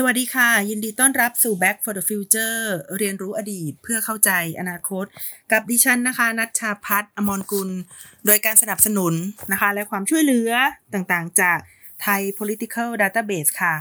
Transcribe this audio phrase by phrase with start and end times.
[0.00, 2.60] สวัสดีค่ะ ยินดีต้อนรับสู่ Back for the Future
[2.98, 4.30] เรียนรู้อดีตเพื่อเข้าใจ
[4.60, 5.04] อนาคต
[5.52, 7.70] กับดิฉันนะคะนัชชาพัฒนอมรกุล
[8.26, 9.14] โดยการสนับสนุน
[9.52, 10.50] นะคะ และความช่วยเหลือ
[10.94, 11.58] ต่างๆ จาก
[12.02, 13.74] ไทย political database ค่ะ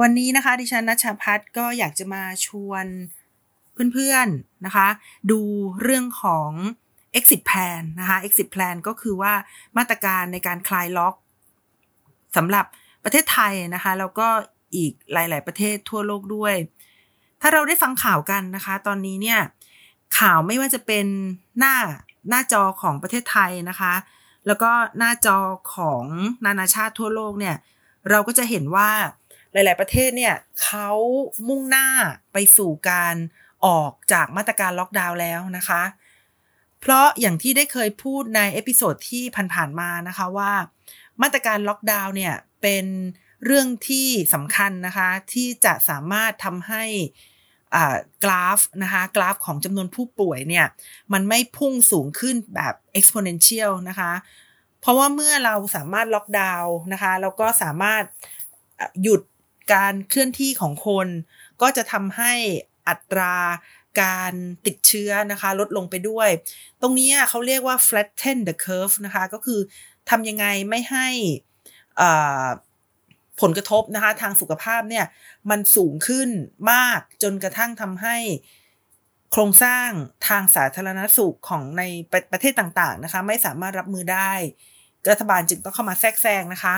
[0.00, 2.86] วันนี้นะคะ ดิฉันนัชชาพัฒก็อยากจะมาชวน
[3.92, 4.88] เพื่อนๆนะคะ
[5.30, 5.40] ดู
[5.82, 6.50] เรื่องของ
[7.18, 9.32] exit plan นะคะ exit plan ก็คือว่า
[9.76, 11.14] มาตรการในการคลายล็อก
[12.36, 12.64] สำหรับ
[13.04, 14.28] ประเทศไทยนะคะแล้วก็
[14.74, 16.54] อีกหลาย ๆ ประเทศทั่วโลกด้วย
[17.40, 19.40] ถ้าเราได้ฟังข่าวกันนะคะ ตอนนี้เนี่ย
[20.18, 21.06] ข่าวไม่ว่าจะเป็น
[21.58, 21.76] หน้า
[22.28, 23.94] หน้าจอของประเทศไทยนะคะ
[24.46, 25.38] แล้วก็หน้าจอ
[25.74, 26.04] ของ
[26.46, 27.56] นานาชาติทั่วโลกเนี่ย
[28.10, 28.90] เราก็จะเห็นว่า
[29.52, 30.90] หลาย ๆ ประเทศเนี่ยเขา
[31.48, 31.88] มุ่งหน้า
[32.32, 33.14] ไปสู่การ
[33.66, 35.82] ออกจากมาตรการล็อกดาวน์แล้วนะคะ
[36.80, 40.52] เพราะอย่างที่ได้เคยพูดใน episode ที่ผ่าน ๆ มานะคะว่า
[41.22, 42.84] มาตรการล็อกดาวน์เนี่ยเป็น
[43.44, 46.84] เรื่องที่สำคัญนะคะที่จะสามารถทำให้
[48.24, 50.66] กราฟนะคะกราฟของจำนวนผู้ป่วยเนี่ย
[51.12, 54.12] มันไม่พุ่งสูงขึ้นแบบ exponential นะคะ
[54.80, 58.02] เพราะว่าเมื่อเราสามารถล็อกดาวน์นะคะแล้วก็สามารถ
[59.02, 59.22] หยุด
[59.74, 61.08] การเคลื่อนที่ของคน
[61.62, 62.32] ก็จะทำให้
[62.88, 63.34] อัตรา
[64.02, 64.34] การ
[64.66, 66.28] ติดเชื้อนะคะลดลงไปด้วย
[66.80, 69.60] ตรงนี้เขาเรียกว่า flatten the curve นะคะก็คือ
[70.10, 71.08] ทำยังไงไม่ให้
[73.40, 75.06] ผลกระทบนะคะทางสุขภาพเนี่ย
[75.50, 76.28] มันสูงขึ้น
[76.72, 78.16] มากจนกระทั่งทำให้
[79.32, 79.88] โครงสร้าง
[80.28, 84.32] ทางสาธารณสุขของในประประเทศต่างๆนะคะไม่สามารถรับมือได้
[85.10, 86.74] รัฐบาลจึงต้องเข้ามาแทรกแซงนะคะ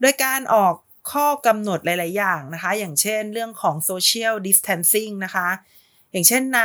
[0.00, 0.74] โดยการออก
[1.12, 5.48] ข้อกำหนดหลาย ๆ อย่างนะคะ อย่างเช่นเรื่องของ social distancing นะคะ
[6.10, 6.62] อย่างเช่นใน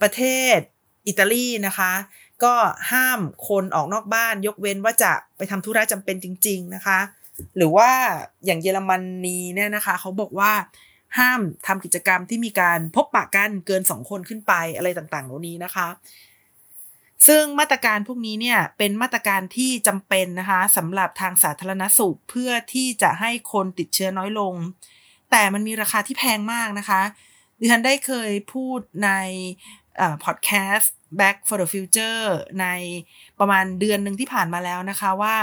[0.00, 0.22] ประเท
[0.56, 0.58] ศ
[1.06, 1.92] อิตาลีนะคะ
[2.44, 2.54] ก็
[2.92, 6.98] ห้ามคนออกนอกบ้านยกเว้นว่าจะไปทำธุระจำเป็นจริง ๆ นะคะ
[7.56, 7.90] หรือว่า
[8.44, 8.90] อย่างเยอรม
[9.24, 10.52] นีเนี่ยนะคะเขาบอกว่า
[11.18, 15.88] ห้ามทำกิจกรรมที่มีการพบปะกันเกินสองคนขึ้นไปอะไรต่างๆเหล่านี้นะคะ
[17.26, 24.54] ซึ่งมาตรการพวกนี้เนี่ยเป็นมาตรการที่จำเป็นนะคะสำหรับทางสาธารณสุขเพื่อที่จะให้คนติดเชื้อน้อยลง
[25.30, 27.02] แต่มันมีราคาที่แพงมากนะคะ
[27.60, 29.10] ดิฉันได้เคยพูดใน
[30.24, 32.24] พอดแคสต์ Back for the Future
[32.60, 32.66] ใน
[33.38, 35.36] ประมาณเดือนหนึ่งที่ผ่านมาแล้วนะคะว่า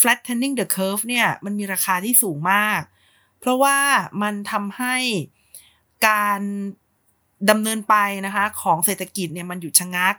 [0.00, 2.80] flattening the curve เนี่ยมันมีราคาที่สูงมาก
[3.40, 3.78] เพราะว่า
[4.22, 4.96] มันทำให้
[6.08, 6.40] การ
[7.50, 7.96] ดำเนินไป
[8.26, 10.14] นะคะของเศรษฐกิจเนี่ยมันหยุดชะงัก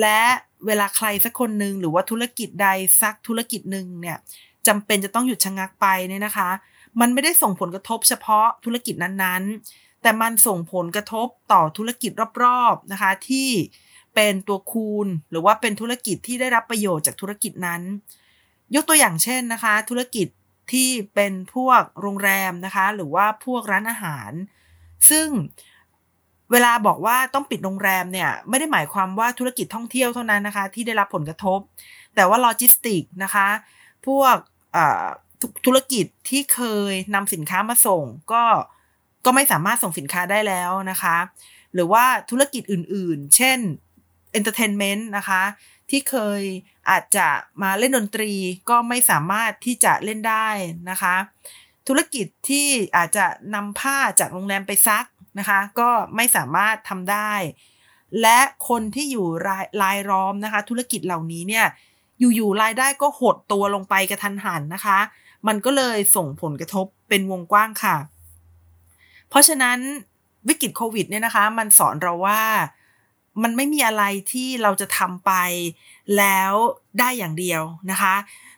[0.00, 0.22] และ
[0.66, 2.68] เวลาใครสักคนหนึ่งหรือว่าธุรกิจใด
[3.00, 4.18] สักธุรกิจหนึ่งเนี่ย
[4.66, 6.50] จำเป็นจะต้องหยุดชะงักไปเนี่ยนะคะ
[7.00, 12.10] มันไม่ได้ส่งผลกระทบเฉพาะธุรกิจนั้นๆ แต่มันส่งผลกระทบต่อธุรกิจ
[12.42, 13.48] รอบๆนะคะที่
[14.14, 17.82] เป็นตัวคูณหรือว่าเป็นธุรกิจที่ได้รับประโยชน์จากธุรกิจนั้น
[18.74, 20.28] ยกตัวอย่างเช่นนะคะ ธุรกิจ
[20.72, 24.30] ที่เป็นพวกโรงแรมนะคะ หรือว่าพวกร้านอาหาร
[25.10, 25.28] ซึ่ง
[26.50, 31.58] เวลาบอกว่าต้องปิดโรงแรมเนี่ยไม่ได้หมายความว่าธุรกิจท่องเที่ยวเท่านั้นนะคะ ที่ได้รับผลกระทบ
[32.14, 33.48] แต่ว่าโลจิสติกนะคะ
[34.06, 34.36] พวก
[35.66, 36.60] ธุรกิจที่เค
[36.90, 38.42] ยนำสินค้ามาส่ง ก็
[39.24, 41.16] ก็ไม่สามารถส่งสินค้าได้แล้วนะคะ
[41.74, 43.58] หรือว่าธุรกิจอื่นๆ เช่น
[44.38, 45.42] entertainment นะคะ
[45.90, 46.42] ที่เคย
[46.90, 47.28] อาจจะ
[47.62, 48.32] มาเล่นดนตรี
[48.70, 50.48] ก็ไม่สามารถที่จะเล่นได้
[50.90, 51.16] นะคะ
[51.88, 55.06] ธุรกิจที่อาจจะนำผ้าจากโรงแรมไปซัก
[55.38, 57.32] นะคะ ก็ไม่สามารถทำได้
[58.22, 58.38] และ
[58.68, 61.66] คนที่อยู่รายรายล้อมนะคะ ธุรกิจเหล่านี้เนี่ย
[62.36, 64.98] อยู่ๆรายได้ก็หดตัวลงไปกระทันหันนะคะ
[65.46, 67.96] มันก็เลยส่งผลกระทบเป็นวงกว้างค่ะ
[69.28, 69.78] เพราะฉะนั้น
[70.48, 72.42] วิกฤตโควิดเนี่ยนะคะ มันสอนเราว่า
[73.42, 75.32] มันไม่มีอะไรที่เราจะทำไป
[76.18, 76.52] แล้ว
[76.98, 78.14] ได้อย่างเดียวนะคะ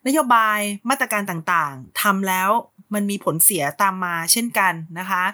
[0.07, 0.59] นโยบาย
[0.91, 2.51] มาตรการต่างๆทำแล้ว
[2.95, 5.25] มันมีผลเสียตามมาเช่นกันนะคะ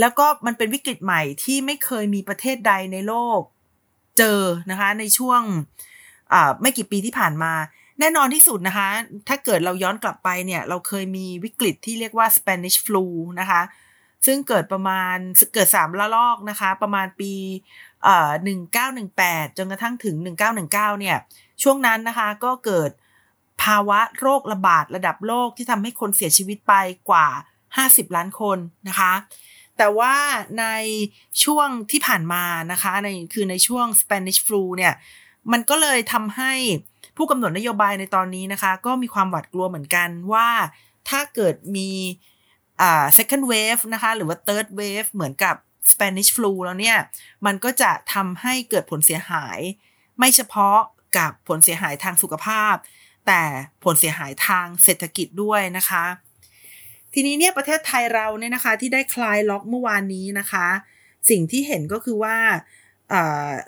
[0.00, 3.40] แล้วก็มันเป็นวิกฤตใหม่ที่ไม่เคยมีประเทศใดในโลก
[4.18, 4.40] เจอ
[4.70, 5.40] นะคะในช่วง
[6.60, 7.52] ไม่กี่ปีที่ผ่านมา
[8.00, 8.88] แน่นอนที่สุดนะคะ
[9.28, 13.04] ถ้าเกิดเราย้อนกลับไปเนี่ย เราเคยมีวิกฤตที่เรียกว่า Spanish flu
[13.40, 13.62] นะคะ
[14.26, 15.16] ซึ่งเกิดประมาณ
[15.54, 17.32] เกิดสามละลอกนะคะ ประมาณปี
[18.04, 21.16] เอ่อหนึ่งเก้าหนึ่งแปดจนกระทั่งถึงหนึ่งเก้าหนึ่งเก้าเนี่ย
[21.62, 22.90] ช่วงนั้นนะคะก็เกิด
[23.62, 26.74] ภาวะโรคระบาดระดับโลกที่ทำให้คนเสียชีวิตไป
[27.10, 27.28] กว่า
[27.70, 28.58] 50 ล้านคน
[28.88, 29.12] นะคะ
[29.78, 30.14] แต่ว่า
[30.60, 30.66] ใน
[31.44, 34.94] ช่วงที่ผ่านมานะคะในคือในช่วง Spanish flu เนี่ย
[35.52, 36.52] มันก็เลยทำให้
[37.16, 40.48] ผู้กำหนดนโยบายในตอนนี้นะคะ ก็มีความหวาดกลัวเหมือนกันว่า
[41.08, 41.90] ถ้าเกิดมี
[42.80, 45.56] อ่า second wave นะคะ หรือว่า third wave เหมือนกับ
[45.92, 46.98] Spanish flu แล้วเนี่ย
[47.46, 49.58] มันก็จะทำให้เกิดผลเสียหาย
[50.18, 50.78] ไม่เฉพาะ
[51.18, 52.74] กับผลเสียหายทางสุขภาพ
[53.26, 53.42] แต่
[53.84, 56.04] ผลเสียหายทางเศรษฐกิจด้วยนะคะ
[57.12, 60.66] ททีนี้เนี่ยประเทศไทยเราเนี่ยนะคะที่ได้คลายล็อกเมื่อวานนี้นะคะ
[61.30, 62.36] สิ่งที่เห็นก็คือว่า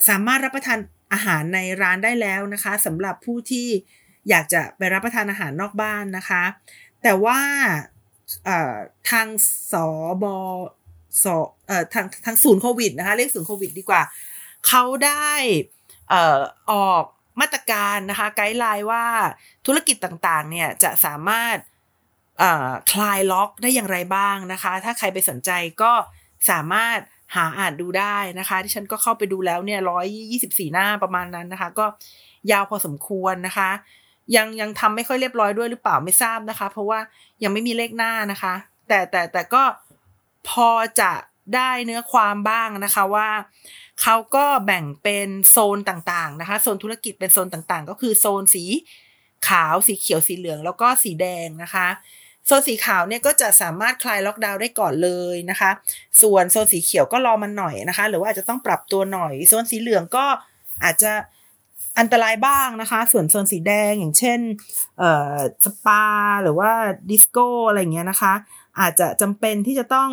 [0.08, 0.78] สามารถรับประทาน
[1.12, 3.69] อาหารในร้านได้แล้วนะคะสำหรับผู้ที่
[4.28, 6.42] อยากจะไปรับประทานอาหารนอกบ้านนะคะ
[7.02, 7.40] แต่ว่า
[9.10, 9.26] ทาง
[9.72, 9.74] ส
[10.22, 10.24] บ
[11.24, 11.26] ส
[11.94, 14.02] ทางทางศูนย์โควิดนะคะเรียกศูนย์โควิดดีกว่า
[14.68, 15.32] เขาได้
[16.72, 17.04] ออก
[17.40, 19.04] มาตรการนะคะไกด์ไลน์ว่า
[19.66, 21.56] ธุรกิจต่างๆเนี่ยจะสามารถ
[22.92, 25.50] คลายล็อกได้อย่างไรบ้างนะคะ ถ้าใครไปสนใจ
[25.82, 25.92] ก็
[26.50, 26.98] สามารถ
[27.36, 31.86] หาอ่านดูได้นะคะที่ฉันก็เข้าไปดูแล้วเนี่ยร้อยยี่สิบสี่หน้าประมาณนั้นนะคะ ก็
[32.50, 33.70] ยาวพอสมควรนะคะ
[34.36, 36.98] ยังยังทำไม่ค่อยเรียบร้อยด้วยหรือเปล่าไม่ทราบนะคะ เพราะว่า
[37.42, 38.54] ยังไม่มีเลขหน้านะคะ
[38.88, 39.62] แต่แต่แต่ก็
[40.48, 40.70] พอ
[41.00, 41.12] จะ
[41.54, 43.28] ได้เนื้อความบ้างนะคะว่า
[44.02, 48.64] เขาก็แบ่งเป็นโซนต่างๆนะคะโซนธุรกิจเป็นโซนต่างๆ ก็คือโซนสี
[49.48, 51.88] ขาวสีเขียวสีเหลือง แล้วก็สีแดงนะคะ
[52.46, 55.70] โซนสีขาวเนี่ยก็จะสามารถคลายล็อกดาวน์ได้ก่อนเลยนะคะ
[56.22, 60.25] ส่วนโซนสีเขียวก็รอมันหน่อยนะคะ หรือว่าอาจจะต้องปรับตัวหน่อย โซนสีเหลืองก็
[60.84, 61.12] อาจจะ
[61.98, 64.40] อันตรายบ้างนะคะ ส่วนโซนสีแดงอย่างเช่น
[64.98, 66.04] เอ่อสปา
[66.43, 66.70] หรือว่า
[67.10, 68.34] ดิสโก้อะไรเงี้ยนะคะ
[68.81, 70.10] อาจจะจำเป็นที่จะต้อง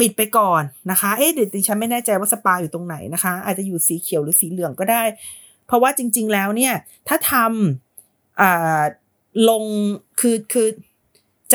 [0.00, 5.02] ปิดไปก่อนนะคะ เอ๊ะเดี๋ยวดิฉันไม่แน่ใจว่าสปาอยู่ตรงไหนนะคะ อาจจะอยู่สีเขียวหรือสีเหลืองก็ได้
[5.66, 6.74] เพราะว่าจริง ๆ แล้วเนี่ย
[7.08, 9.64] ถ้าทำลง
[10.20, 10.68] คือคือ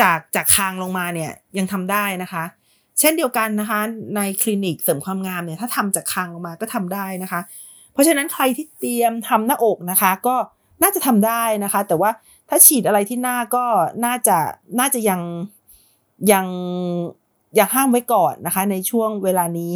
[0.00, 2.44] จากจากคางลงมาเนี่ยยังทำได้นะคะ
[3.00, 3.80] เช่นเดียวกันนะคะ
[4.16, 7.40] ในคลินิกเสริมความงามเนี่ยถ้าทำจากคางลงมาก็ทำได้นะคะ
[7.92, 10.36] เพราะฉะนั้นใครที่เตรียมทำหน้าอกนะคะ ก็
[10.82, 12.10] น่าจะทำได้นะคะ แต่ว่า
[12.48, 13.64] ถ้าฉีดอะไรที่หน้าก็
[14.04, 14.38] น่าจะ
[14.78, 15.20] น่าจะยัง
[16.32, 16.46] ยัง
[17.54, 19.74] อยังห้ามไว้ก่อนนะคะ ในช่วงเวลานี้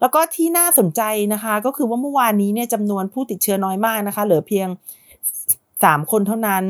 [0.00, 1.02] แล้วก็ที่น่าสนใจ
[1.32, 4.68] นะคะ ก็คือว่าเมื่อวานนี้เนี่ยจำนวนผู้ติดเชื้อน้อยมากนะคะ เหลือเพียง
[5.84, 6.64] สามคนเท่านั้น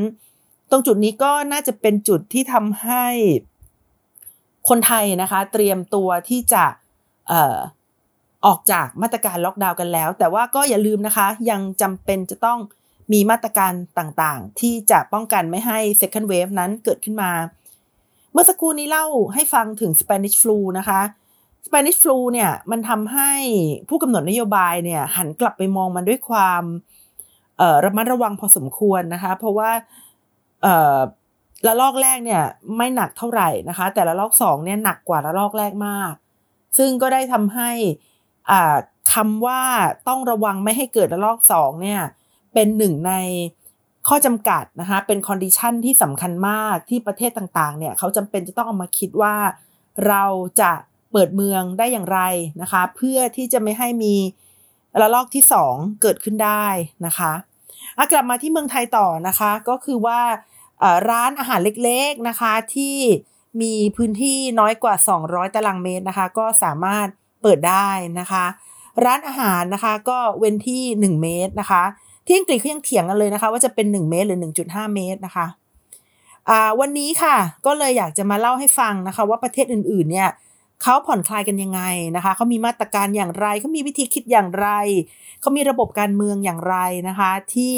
[0.70, 3.04] ตรงจุดนี้ก็น่าจะเป็นจุดที่ทำให้
[4.68, 6.64] คนไทยนะคะ เตรียมตัวที่จะ
[7.30, 7.58] ออ
[8.46, 12.58] ออกจากมาตรการล็อกดาวน์กันแล้ว แต่ว่าก็อย่าลืมนะคะ ยังจำเป็นจะต้อง
[13.12, 17.30] มีมาตรการต่างๆ ที่จะป้องกันไม่ให้ second wave นั้นเกิดขึ้นมา
[18.32, 21.00] เมื่อสักครู่นี้เล่าให้ฟังถึง Spanish flu นะคะ
[21.66, 23.32] Spanish flu เนี่ยมันทำให้
[23.88, 26.62] ผู้กำหนดนโยบายเนี่ยหันกลับไปมองมันด้วยความ
[27.84, 29.70] ระมัดระวังพอสมควรนะคะ เพราะว่า
[30.62, 30.98] เอ่อ
[31.66, 32.42] ระลอกแรกเนี่ย
[32.76, 36.12] ไม่หนักเท่าไหร่นะคะ แต่ระลอกสองเนี่ยหนักกว่าระลอกแรกมาก
[36.78, 37.70] ซึ่งก็ได้ทำให้
[39.14, 39.62] คำว่า
[40.08, 42.00] ต้องระวังไม่ให้เกิดระลอกสองเนี่ย
[42.54, 43.12] เป็นหนึ่งใน
[44.08, 49.36] ข้อจำกัดนะคะเป็น condition ที่สำคัญมากที่ประเทศต่างๆเนี่ยเขาจำเป็นจะต้องเอามาคิดว่า
[50.08, 50.24] เรา
[50.60, 50.72] จะ
[51.12, 52.20] เปิดเมืองได้อย่างไร
[52.62, 54.14] นะคะ เพื่อที่จะไม่ให้มี
[55.00, 56.66] ระลอกที่สองเกิดขึ้นได้
[57.06, 57.32] นะคะ
[58.12, 60.20] กลับมาที่เมืองไทยต่อนะคะก็คือว่า
[61.10, 62.96] ร้านอาหารเล็กๆนะคะที่
[63.62, 64.94] มีพื้นที่น้อยกว่า
[65.24, 67.06] 200 ตารางเมตรนะคะ ก็สามารถ
[67.42, 67.88] เปิดได้
[68.20, 68.44] นะคะ
[69.04, 71.84] ร้านอาหารนะคะก็เว้นที่ 1 เมตรนะคะ
[72.30, 75.46] ที่อังกฤษเขายังเถียงกันเลยนะคะ ว่าจะเป็น 1 เมตรหรือ 1.5 เมตรนะคะ
[76.80, 77.36] วันนี้ค่ะ
[77.66, 80.30] ก็เลยอยากจะมาเล่าให้ฟังนะคะ ว่าประเทศอื่นๆเนี่ย
[80.82, 81.82] เขาผ่อนคลายกันยังไง
[82.16, 84.68] นะคะเขามีมาตรการอย่างไรเขามีวิธีคิดอย่างไร
[85.40, 86.76] เขามีระบบการเมืองอย่างไร
[87.08, 87.76] นะคะ ที่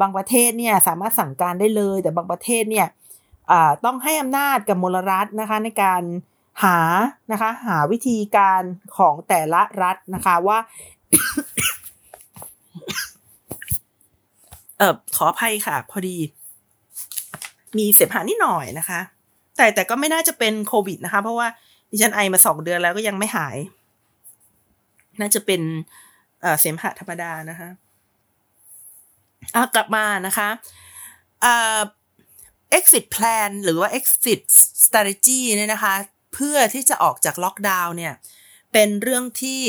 [0.00, 2.86] บางประเทศเนี่ยสามารถสั่งการได้เลย แต่บางประเทศเนี่ย
[3.84, 6.02] ต้องให้อำนาจกับมลรัฐนะคะในการ
[6.64, 6.78] หา
[7.32, 8.62] นะคะหาวิธีการ
[8.96, 10.58] ของแต่ละรัฐนะคะว่า
[14.78, 16.16] เออขออภัยค่ะ พอดี
[17.78, 19.00] มีเสพหานิดหน่อยนะคะ
[19.56, 21.48] แต่แต่ก็ไม่น่าจะเป็นโควิดนะคะ เพราะว่า
[21.90, 23.56] ดิฉันไอมาสองเดือนแล้วก็ยังไม่หาย
[25.20, 25.60] น่าจะเป็น
[26.60, 27.68] เสมหะธรรมดานะคะ
[29.54, 30.48] อะกลับมานะคะ
[31.42, 31.80] เอ่า
[32.78, 34.40] exit plan หรือว่า exit
[34.84, 35.94] strategy เนี่ยนะคะ
[36.34, 38.14] เพื่อที่จะออกจากล็อกดาวน์เนี่ย
[38.72, 39.62] เป็นเรื่องที่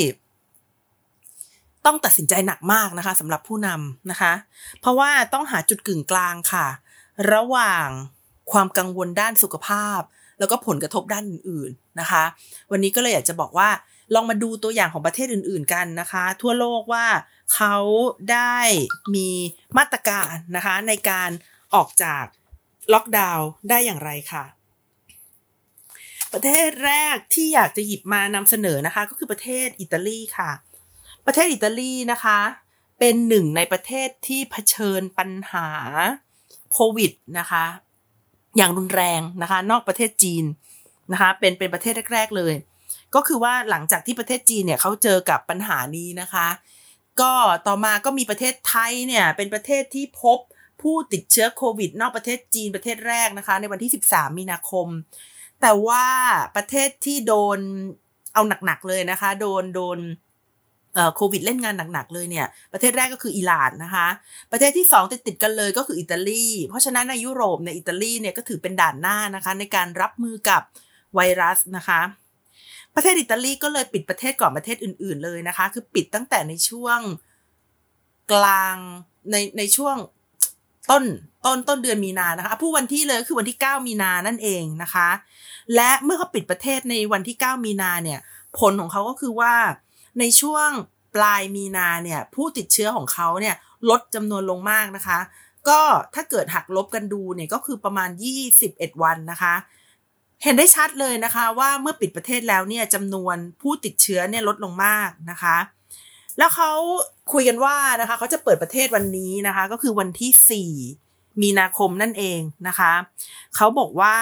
[1.86, 4.34] ต้องตัดสินใจหนักมากนะคะสำหรับผู้นำนะคะ
[4.82, 6.68] เพราะว่าต้องหาจุดกึ่งกลางค่ะ
[7.34, 7.88] ระหว่าง
[8.52, 10.02] ความกังวลด้านสุขภาพ
[10.40, 12.24] แล้วก็ผลกระทบด้านอื่นๆนะคะ
[12.72, 13.70] วันนี้ก็เลยอยากจะบอกว่า
[14.14, 17.06] ลองมาดูตัวอย่างของประเทศอื่นๆกันนะคะ ทั่วโลกว่า
[17.56, 17.76] เขา
[18.32, 18.58] ได้
[19.16, 19.30] มี
[19.78, 21.30] มาตรการนะคะ ในการ
[21.76, 22.24] ออกจาก
[22.94, 24.46] ล็อกดาวน์ได้อย่างไรค่ะ
[26.34, 30.52] ประเทศแรกที่อยากจะหยิบมานำเสนอนะคะ ก็คือประเทศอิตาลีค่ะ
[31.26, 32.40] ประเทศอิตาลีนะคะ
[33.00, 35.68] เป็นหนึ่งในประเทศที่เผชิญปัญหา
[36.74, 37.66] โควิดนะคะ
[38.58, 40.44] อย่างรุนแรงนะคะ นอกประเทศจีน
[41.12, 42.54] นะคะ เป็นเป็นประเทศแรก ๆ เลย
[43.16, 46.48] ก็คือว่าหลังจากที่ประเทศจีนเนี่ยเขาเจอกับปัญหานี้นะคะ
[47.22, 47.34] ก็
[47.68, 50.40] ต่อมาก็มีประเทศไทยเนี่ยเป็นประเทศที่พบ
[50.82, 54.88] ผู้ติดเชื้อโควิด นอกประเทศจีนประเทศแรกนะคะ ในวันที่ 13 มีนาคม
[55.62, 56.06] แต่ว่า
[56.56, 57.60] ประเทศที่โดน
[58.34, 60.00] เอาหนักๆเลยนะคะ โดนโดน
[61.16, 64.08] โควิดเล่นงานหนักๆเลยเนี่ยประเทศแรกก็คืออิหร่านนะคะ
[64.52, 70.62] ประเทศที่2ติดติดกันเลยก็คืออิตาลีเพราะฉะนั้นในยุโรปในอิตาลีเนี่ยก็ถือเป็นด่านหน้านะคะ ในการรับมือกับ
[71.16, 72.02] ไวรัสนะคะ
[72.96, 77.00] ประเทศอิตาลีก็เลยปิดประเทศก่อนประเทศอื่น ๆเลยนะคะ คือปิดตั้งแต่ในช่วง
[78.32, 78.76] กลาง
[79.32, 79.96] ในในช่วง
[80.92, 81.04] ต้น
[81.46, 85.10] ต้นต้นเดือนมีนานะคะผู้วันที่เลยคือวันที่ 9 มีนานั่นเองนะคะ
[85.76, 88.20] และเมื่อเขาปิดประเทศในวันที่ 9 มีนาเนี่ย
[88.60, 89.54] ผลของเขาก็คือว่า
[90.20, 90.70] ในช่วง
[91.16, 93.56] ปลายมีนาเนี่ยผู้ติดเชื้อของเขาเนี่ย
[93.90, 95.20] ลดจำนวนลงมากนะคะ
[95.70, 95.80] ก็
[96.16, 98.10] ถ้าเกิดหักลบกันดูเนี่ยก็คือประมาณ
[98.56, 99.56] 21 วันนะคะ
[100.44, 105.58] เห็นได้ชัดเลยนะคะว่าเมื่อปิดประเทศแล้วเนี่ยจำนวนผู้ติดเชื้อเนี่ยลดลงมากนะคะ
[106.38, 106.72] แล้วเขา
[107.34, 111.05] คุยกันว่านะคะเขาจะเปิดประเทศวันนี้นะคะ ก็คือวันที่ 4
[111.42, 112.94] มีนาคมนั่นเองนะคะ
[113.56, 114.16] เขาบอกว่า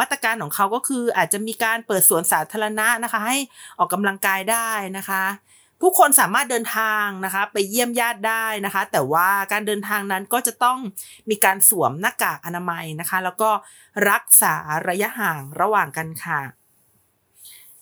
[0.00, 3.38] มาตรการของเขาก็คืออาจจะมีการเปิดสวนสาธารณะนะคะ ให้
[3.78, 5.22] ออกกำลังกายได้นะคะ
[5.80, 10.78] ผู้คนสามารถเดินทางนะคะไปเยี่ยมญาติได้นะคะ แต่ว่าการเดินทางนั้นก็จะต้อง
[11.30, 13.50] มีการสวมหน้ากากอนามัยนะคะ แล้วก็
[14.10, 14.54] รักษา
[14.88, 16.40] ระยะห่างระหว่างกันค่ะ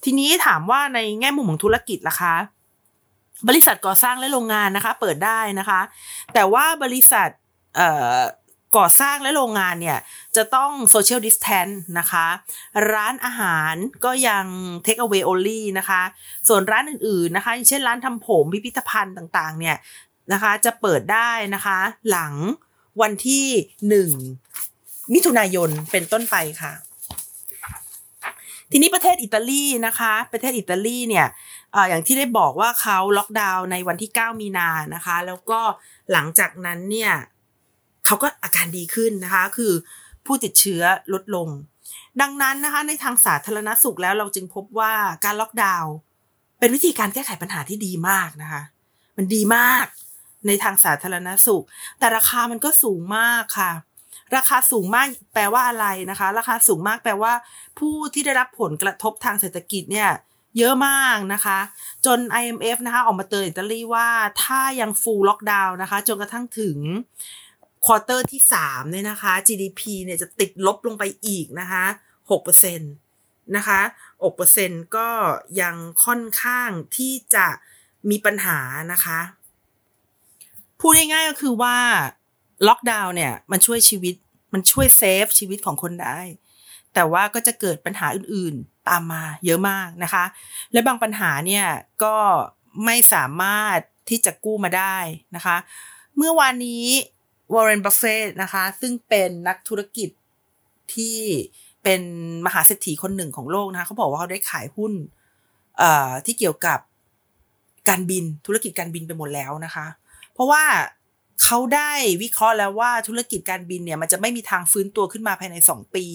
[0.03, 2.35] ทีนี้ถามว่าในแง่มุมของธุรกิจล่ะคะ
[3.47, 5.81] บริษัทก่อสร้างและโรงงานนะคะ เปิดได้นะคะ
[6.33, 7.29] แต่ว่าบริษัท
[8.77, 9.99] ก่อสร้างและโรงงานเนี่ย
[10.35, 11.67] จะต้องโซเชียลดิสแทน
[11.99, 12.25] นะคะ
[12.91, 13.73] ร้านอาหาร
[14.05, 14.45] ก็ยัง
[14.83, 16.01] เทคเอาไว้ only นะคะ
[16.47, 19.77] ส่วนร้านอื่นๆนะคะเช่นร้านทำผมพิพิธภัณฑ์ต่างๆ เนี่ย
[20.33, 21.77] นะคะ จะเปิดได้นะคะ
[22.09, 22.33] หลัง
[23.01, 23.45] วันที่
[23.89, 24.09] หนึ่ง
[25.13, 26.73] มิถุนายนเป็นต้นไปค่ะ
[28.71, 31.27] ทีนี้ประเทศอิตาลีนะคะ ประเทศอิตาลีเนี่ย
[31.75, 35.61] ออย่างที่ได้บอกว่าเขาล็อกดาวน์ในวันที่ 9 มีนานะคะ แล้วก็
[36.11, 37.13] หลังจากนั้นเนี่ย
[38.09, 39.73] เขาก็อาการดีขึ้นนะคะ คือ
[40.25, 41.49] ผู้ติดเชื้อลดลง
[42.21, 44.93] ดังนั้นนะคะในทางสาธารณสุขแล้วเราจึงพบว่า
[45.25, 45.93] การล็อกดาวน์
[46.59, 48.61] เป็นวิธีการแก้ไขปัญหาที่ดีมากนะคะ
[49.17, 49.85] มันดีมาก
[50.47, 51.63] ในทางสาธารณสุข
[51.99, 53.71] แต่ราคามันก็สูงมากค่ะ
[54.35, 57.33] ราคาสูงมากแปลว่าอะไรนะคะ ราคาสูงมากแปลว่า
[57.79, 60.09] ผู้ที่ได้รับผลกระทบทางเศรษฐกิจเนี่ย
[60.57, 61.59] เยอะมากนะคะ
[62.05, 64.09] จน IMF นะคะออกมาเตือนอิตาลีว่า
[64.43, 66.77] ถ้ายัง full lockdown นะคะ จนกระทั่งถึง
[67.85, 71.85] quarter ที่3เนี่ยนะคะ GDP เนี่ยจะติดลบลงไปอีกนะคะ
[72.29, 73.79] 6%นะคะ
[74.37, 75.09] 6%ก็
[75.61, 77.47] ยังค่อนข้างที่จะ
[78.09, 78.59] มีปัญหา
[78.93, 79.19] นะคะ
[80.79, 81.77] พูดง่ายๆก็คือว่า
[82.67, 84.15] ล็อกดาวน์เนี่ยมันช่วยชีวิต
[84.53, 86.19] มันช่วย save ชีวิตของคนได้
[86.93, 90.23] แต่ว่าก็จะเกิดปัญหาอื่นๆตามมาเยอะมากนะคะ
[90.71, 91.65] และบางปัญหาเนี่ย
[92.03, 92.15] ก็
[92.85, 93.77] ไม่สามารถ
[94.09, 94.97] ที่จะกู้มาได้
[95.35, 95.57] นะคะ
[96.17, 96.85] เมื่อวานนี้
[97.53, 100.09] วอร์เรนบัฟเฟตต์นะคะ ซึ่งเป็นนักธุรกิจ
[100.93, 101.17] ที่
[101.83, 102.01] เป็น
[102.45, 104.93] มหาเศรษฐีคนหนึ่งของโลกนะคะเขาบอกว่าเขาได้ขายหุ้น
[106.25, 106.79] ที่เกี่ยวกับ
[107.89, 109.85] การบินธุรกิจการบินไปหมดแล้วนะคะ
[110.33, 110.63] เพราะว่า
[111.43, 111.91] เขาได้
[112.23, 116.05] วิเคราะห์แล้วว่าธุรกิจการบินเนี่ยมันจะไม่มีทางฟื้นตัวขึ้นมาภายใน 2 ปี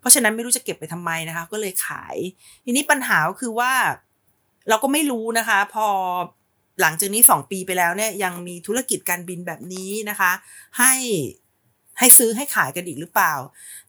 [0.00, 2.16] เพราะฉะนั้นไม่รู้จะเก็บไปทำไมนะคะ ก็เลยขาย
[2.64, 3.72] ทีนี้ปัญหาก็คือว่า
[4.68, 5.86] เราก็ไม่รู้นะคะ พอ
[6.80, 10.32] หลังจากนี้ 2 ปีไปแล้วเนี่ยยังมีธุรกิจการบินแบบนี้นะคะ
[10.78, 10.92] ให้
[11.98, 13.34] ให้ซื้อให้ขายกันอีกหรือเปล่า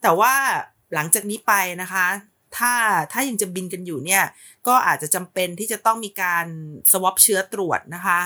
[0.01, 0.33] แต่ว่า
[0.93, 2.07] หลังจากนี้ไปนะคะ
[2.57, 2.73] ถ้า
[3.11, 4.23] ถ้ายังจะบินกันอยู่เนี่ย
[4.67, 6.45] ก็อาจจะจำเป็นที่จะต้องมีการ
[6.91, 8.19] สวอปเชื้อตรวจนะคะ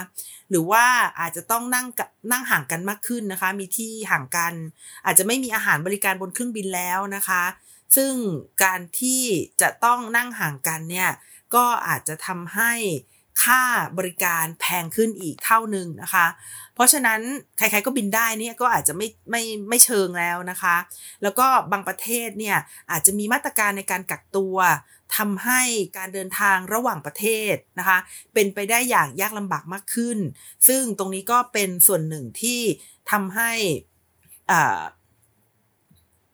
[0.50, 0.86] หรือว่า
[1.20, 1.88] อาจจะต้องนั่ง
[2.32, 4.54] นั่งห่างกันมากขึ้นนะคะ มีที่ห่างกัน
[5.06, 7.44] อาจจะไม่มีอาหารบริการบนเครื่องบินแล้วนะคะ
[7.96, 8.14] ซึ่ง
[8.64, 9.24] การที่
[9.62, 11.10] จะต้องนั่งห่างกันเนี่ย
[11.56, 12.74] ก็อาจจะทำให้
[13.44, 13.64] ค่า
[13.98, 16.28] บริการแพงขึ้นอีกเท่านึงนะคะ
[16.76, 17.22] เพราะฉะนั้น
[17.58, 20.76] ใครๆก็บินได้นี่ก็อาจจะไม่ไม่ไม่เชิงแล้วนะคะ
[21.24, 22.58] แล้วก็บางประเทศเนี่ย
[22.92, 24.58] อาจจะมีมาตรการในการกักตัว
[25.18, 25.62] ทำให้
[25.98, 27.98] การเดินทางระหว่างประเทศนะคะ
[28.34, 30.18] เป็นไปได้อย่างยากลำบากมากขึ้น
[30.68, 32.62] ซึ่งตรงนี้ก็เป็นส่วนหนึ่งที่
[33.12, 33.52] ทำให้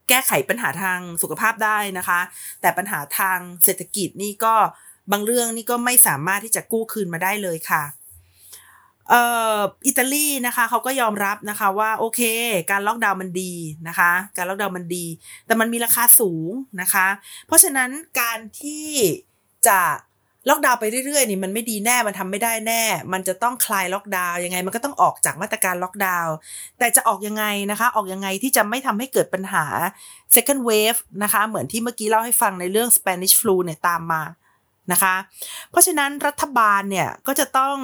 [0.10, 2.20] แก้ไขปัญหาทางสุขภาพได้นะคะ
[2.62, 4.56] แต่ปัญหาทางเศรษฐกิจนี่ก็
[5.12, 7.84] บางเรื่องนี่ก็ไม่สามารถที่จะกู้คืนมาได้เลยค่ะ
[9.10, 9.24] เอ่
[9.58, 12.22] ออิตาลีนะคะเขาก็ยอมรับนะคะว่าโอเค
[12.72, 13.54] การล็อกดาวน์มันดี
[13.88, 15.06] นะคะ การล็อกดาวน์มันดี
[15.46, 17.08] แต่มันมีราคาสูงนะคะ
[17.48, 17.90] เพราะฉะนั้น
[18.22, 18.88] การที่
[19.68, 19.80] จะ
[20.50, 22.84] ล็อกดาวน์ไปเรื่อยๆนี่มันไม่ดีแน่มันทำไม่ได้แน่
[23.14, 26.34] มันจะต้องคลายล็อกดาวน์ยังไงมันก็ต้องออกจากมาตรการล็อกดาวน์
[26.80, 29.66] แต่จะออกยังไงนะคะ ออกยังไงที่จะไม่ทำให้เกิดปัญหา
[30.36, 34.22] second wave นะคะ เหมือนที่เมื่อกี้เล่าให้ฟังในเรื่อง Spanish flu เนี่ยตามมา
[34.92, 35.16] นะคะ
[35.70, 37.78] เพราะฉะนั้นรัฐบาลเนี่ยก็จะต้อง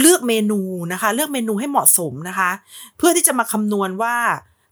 [0.00, 0.60] เลือกเมนู
[0.92, 2.50] นะคะ เลือกเมนูให้เหมาะสมนะคะ
[2.96, 4.16] เพื่อที่จะมาคำนวณว่า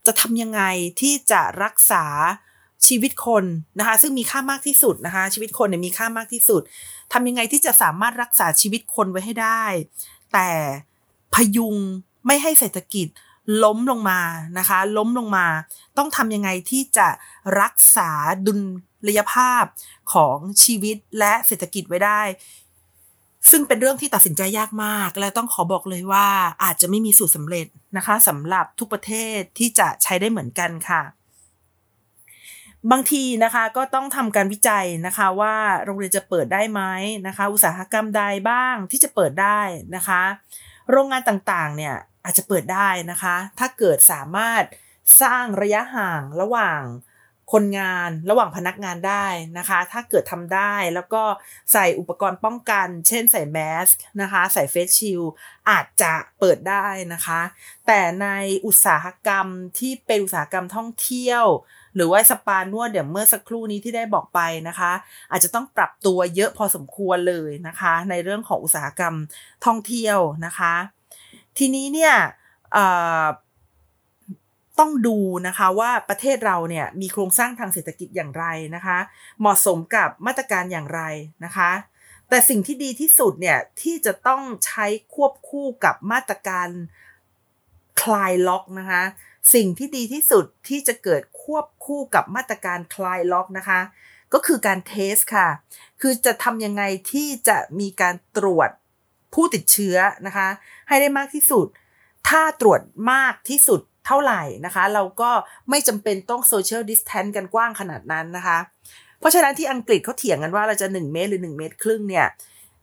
[0.07, 0.61] จะทำยังไง
[1.01, 2.05] ที่จะรักษา
[2.87, 3.43] ชีวิตคน
[3.79, 6.61] นะคะ ซึ่งมีค่ามากที่สุดนะคะ ชีวิตคนเนี่ยมีค่ามากที่สุด
[7.13, 9.63] ทำยังไงที่จะสามารถรักษาชีวิตคนไว้ให้ได้
[10.33, 10.49] แต่
[11.33, 11.75] พยุง
[12.25, 13.07] ไม่ให้เศรษฐกิจ
[13.63, 14.19] ล้มลงมา
[14.57, 15.45] นะคะ ล้มลงมา
[15.97, 17.07] ต้องทำยังไงที่จะ
[17.61, 18.09] รักษา
[18.45, 18.59] ดุล
[19.07, 19.63] ระยะภาพ
[20.13, 22.21] ของชีวิตและเศรษฐกิจไว้ได้
[23.51, 26.27] ซึ่งเป็นเรื่องที่ตัดสินใจยากมาก และต้องขอบอกเลยว่า
[26.63, 31.01] อาจจะไม่มีสูตรสำเร็จนะคะสำหรับทุกประเทศที่จะใช้ได้เหมือนกันค่ะ
[32.91, 36.81] บางทีนะคะก็ต้องทำการวิจัยนะคะว่าโรงเรียนจะเปิดได้ไหม
[37.27, 39.61] นะคะ อุตสาหกรรมใดบ้างที่จะเปิดได้
[39.95, 40.21] นะคะ
[40.91, 44.63] โรงงานต่างๆเนี่ยอาจจะเปิดได้นะคะ ถ้าเกิดสามารถ
[45.21, 46.81] สร้างระยะห่างระหว่าง
[47.53, 49.25] คนงานระหว่างพนักงานได้
[49.57, 51.23] นะคะ ถ้าเกิดทำได้แล้วก็
[51.73, 53.87] ใส่อุปกรณ์ป้องกัน เช่นใส่แมส
[54.21, 55.21] นะคะ ใส่เฟสชิล
[55.69, 57.41] อาจจะเปิดได้นะคะ
[57.87, 58.27] แต่ใน
[58.65, 59.47] อุตสาหกรรม
[59.79, 61.45] ที่เป็นอุตสาหกรรมท่องเที่ยว
[61.95, 64.91] หรือว่าสปานวดเดี๋ยวเมื่อสักครู่นี้ที่ได้บอกไปนะคะ
[65.31, 69.15] อาจจะต้องปรับตัวเยอะพอสมควรเลยนะคะ ในเรื่องของอุตสาหกรรม
[69.65, 70.73] ท่องเที่ยวนะคะ
[71.57, 72.15] ทีนี้เนี่ย
[74.79, 75.17] ต้องดู
[75.47, 78.97] นะคะว่าประเทศเราเนี่ยมีโครงสร้างทางเศรษฐกิจอย่างไรนะคะ
[79.39, 81.01] เหมาะสมกับมาตรการอย่างไร
[81.45, 81.71] นะคะ
[82.29, 86.69] แต่สิ่งที่ดีที่สุดเนี่ยที่จะต้องใช้ควบคู่กับมาตรการ
[88.01, 89.03] คลายล็อกนะคะ
[89.53, 93.79] สิ่งที่ดีที่สุดที่จะเกิดควบคู่กับมาตรการคลายล็อกนะคะ
[94.33, 95.47] ก็คือการ test ค่ะ
[96.01, 98.69] คือจะทำยังไงที่จะมีการตรวจ
[99.33, 100.47] ผู้ติดเชื้อนะคะ
[100.87, 101.67] ให้ได้มากที่สุด
[102.29, 102.81] ถ้าตรวจ
[103.11, 105.31] มากที่สุด เท่าไหร่นะคะ เราก็
[105.69, 108.57] ไม่จำเป็นต้อง social distance กันกว้างขนาดนั้นนะคะ
[109.19, 112.27] เพราะฉะนั้นที่อังกฤษเขาเถียงกันว่าเราจะ 1 เมตรหรือ 1 เมตรครึ่งเนี่ย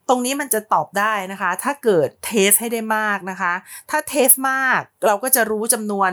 [0.08, 3.52] ตรงนี้มันจะตอบได้นะคะ ถ้าเกิด test ให้ได้มากนะคะ
[3.90, 6.10] ถ้า test มากเราก็จะรู้จำนวน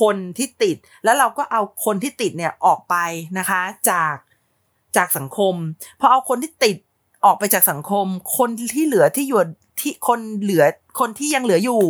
[0.00, 2.96] คนที่ติด แล้วเราก็เอาคนที่ติดเนี่ยออกไป
[3.38, 4.16] นะคะจาก
[4.96, 5.54] จากสังคม
[6.00, 6.76] พอเอาคนที่ติด
[7.24, 8.06] ออกไปจากสังคม
[8.38, 9.40] คนที่เหลือที่อยู่
[9.80, 10.64] ที่คนเหลือ
[11.00, 11.82] คนที่ยังเหลืออยู่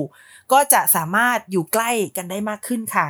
[0.52, 3.06] ก็จะสามารถอยู่ใกล้กันได้มากขึ้นค่ะ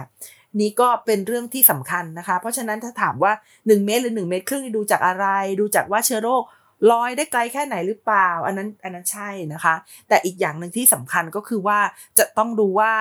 [0.60, 5.26] นี่ก็เป็นเรื่องที่สำคัญนะคะ เพราะฉะนั้นถ้าถามว่า 1 เมตรหรือ 1 เมตรครึ่งดูจากอะไร
[5.60, 6.42] ดูจากว่าเชื้อโรค
[6.90, 9.74] ลอยได้ไกลแค่ไหนหรือเปล่า อันนั้นอันนั้นใช่นะคะ
[10.08, 11.78] แต่อีกอย่างหนึ่งที่สำคัญก็คือว่า
[12.18, 12.92] จะต้องดูว่า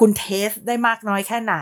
[0.00, 1.56] คุณเทสได้มากน้อยแค่ไหน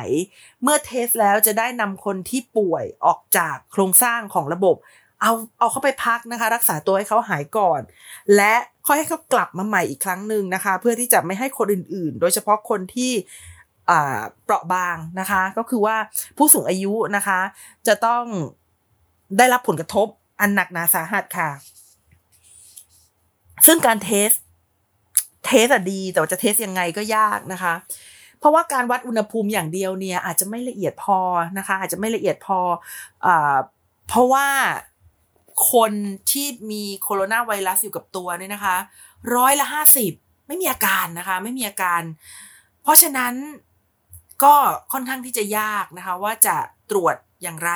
[0.62, 4.76] เมื่อ test แล้วจะได้นำคนที่ป่วยออกจากโครงสร้างของระบบ
[5.20, 7.80] เอาเอาเข้าไปพักนะคะ รักษาตัวให้เขาหายก่อน
[8.37, 8.54] และ
[8.87, 13.12] ค่อยให้เขากลับมาใหม่อีกครั้งหนึ่งนะคะ เพื่อที่จะไม่ให้คนอื่น ๆ โดยเฉพาะคนที่
[14.44, 15.96] เปราะบางนะคะ ก็คือว่า
[16.37, 17.40] ผู้สูงอายุนะคะ
[17.87, 18.24] จะต้อง
[19.38, 20.06] ได้รับผลกระทบ
[20.40, 21.50] อันหนักหนาสาหัสค่ะ
[23.66, 24.30] ซึ่งการ test
[25.44, 27.74] test อะดี แต่ว่าจะ test ยังไงก็ยากนะคะ
[28.38, 31.18] เพราะว่าการวัดอุณหภูมิอย่างเดียวเนี่ย อาจจะไม่ละเอียดพอ
[31.59, 32.59] นะคะ อาจจะไม่ละเอียดพอ
[33.26, 33.28] อ
[34.09, 34.46] เพราะว่า
[35.72, 35.92] คน
[36.30, 38.76] ที่มีโคโรนาไวรัสอยู่กับตัวเนี่ยนะคะ
[39.34, 40.12] ร้อยละห้าสิบ
[40.46, 42.02] ไม่มีอาการนะคะ ไม่มีอาการ
[42.82, 43.34] เพราะฉะนั้น
[44.44, 44.54] ก็
[44.92, 46.56] ค่อนข้างที่จะยากนะคะ ว่าจะ
[46.90, 47.72] ตรวจอย่างไร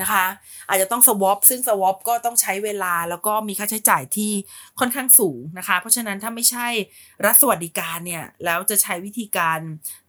[0.00, 0.24] นะคะ
[0.68, 4.32] อาจจะต้องสวอปซึ่งสวอปก็ต้องใช้เวลาแล้วก็มีค่าใช้จ่ายที่
[4.80, 6.66] ค่อนข้างสูงนะคะ เพราะฉะนั้นถ้าไม่ใช่
[7.24, 9.60] รัฐสวัสดิการเนี่ย แล้วจะใช้วิธีการ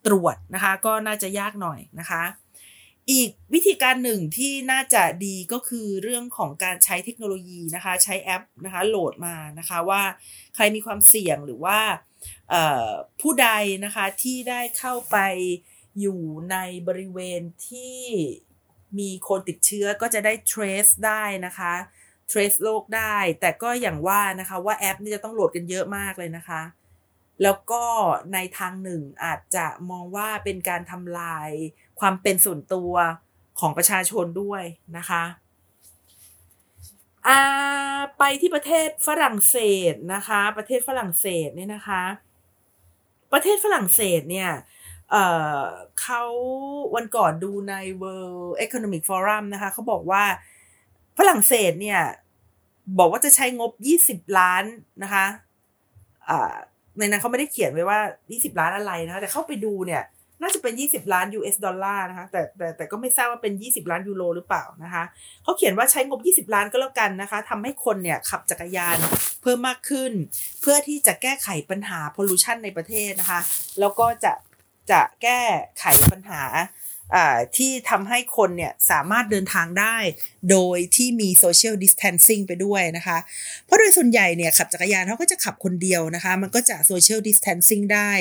[0.06, 2.24] ตรวจนะคะ ก็น่าจะยากหน่อยนะคะ
[3.12, 10.04] อีกวิธีการหนึ่งที่น่าจะดีก็คือเรื่องของการใช้เทคโนโลยีนะคะ ใช้แอปนะคะโหลดมานะคะว่า
[10.56, 11.80] ใครมีความเสี่ยงหรือว่า
[13.22, 13.50] ผู้ใด
[13.86, 15.18] นะคะที่ได้เข้าไป
[16.00, 16.22] อยู่
[16.52, 18.00] ในบริเวณที่
[19.00, 21.74] มีคนติดเชื้อก็จะได้ trace ได้นะคะ
[22.32, 26.62] trace โรคได้ แต่ก็อย่างว่านะคะว่าแอปนี่จะต้องโหลดกันเยอะมากเลยนะคะ
[27.44, 27.84] แล้วก็
[28.34, 31.50] ในทางหนึ่งอาจจะมองว่าเป็นการทำลาย
[32.00, 32.94] ความเป็นส่วนตัว
[33.60, 34.64] ของประชาชนด้วย
[34.98, 37.40] นะคะา
[38.18, 39.58] ไปที่ประเทศฝรั่งเศ
[39.92, 42.04] สนะคะ ประเทศฝรั่งเศสเนี่ยนะคะ
[43.34, 44.52] ประเทศฝรั่งเศสเนี่ย
[45.10, 46.24] เเขา
[46.96, 50.24] วันก่อนดูใน World Economic Forum นะคะเขาบอกว่า
[51.18, 52.02] ฝรั่งเศสเนี่ย
[53.00, 53.72] บอกว่าจะใช้งบ
[54.24, 54.64] 20 ล้าน
[55.04, 55.26] นะคะ
[56.98, 58.00] ในนั้นเขาไม่ได้เขียนไว้ว่า
[58.32, 60.04] 20 ล้านอะไรนะคะแต่เข้าไปดูเนี่ย
[60.42, 65.04] น่าจะเป็น 20 ล้าน US ดอลลาร์นะคะแต่แต่แต่ก็ไม่ทราบว่าเป็น 20 ล้านยูโรหรือเปล่านะคะ
[65.44, 68.98] เขาเขียนว่าใช้งบ 20 ล้านก็แล้วกันนะคะทำให้คนเนี่ยขับจักรยาน
[69.42, 70.12] เพิ่มมากขึ้น
[70.62, 73.42] เพื่อที่จะแก้ไขปัญหาพอลูชันในประเทศนะคะ
[73.80, 74.34] แล้วก็จะ
[74.92, 75.42] จะแก้
[75.80, 76.42] ไขปัญหา
[77.58, 79.96] ที่ทำให้คนเนี่ยสามารถเดินทางได้
[80.52, 83.18] โดยที่มี social distancing ไปด้วยนะคะ
[83.66, 88.12] เพราะโดยส่วนใหญ่เนี่ยขับจักรยานเขาก็จะขับคนเดียวนะคะ มันก็จะ social distancing ได้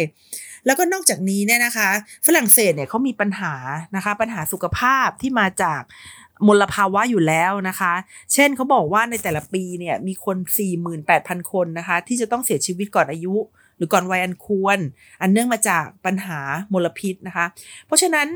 [0.67, 1.89] แล้วก็นอกจากนี้เนี่ยนะคะ
[2.27, 3.55] ฝรั่งเศสเนี่ยเขามีปัญหา
[3.97, 5.83] นะคะ ปัญหาสุขภาพที่มาจาก
[6.49, 7.93] มลภาวะอยู่แล้วนะคะ
[8.33, 10.37] เช่นเขาบอกว่าในแต่ละปีเนี่ยมีคน
[10.95, 13.37] 48,000 คนนะคะ ที่จะต้องเสียชีวิตก่อนอายุ
[13.81, 14.79] รือก่อนวัยอันควร
[15.21, 16.39] อันเนื่องมาจากปัญหา
[16.73, 17.47] มลพิษนะคะ
[17.87, 18.29] เพราะฉะนั้น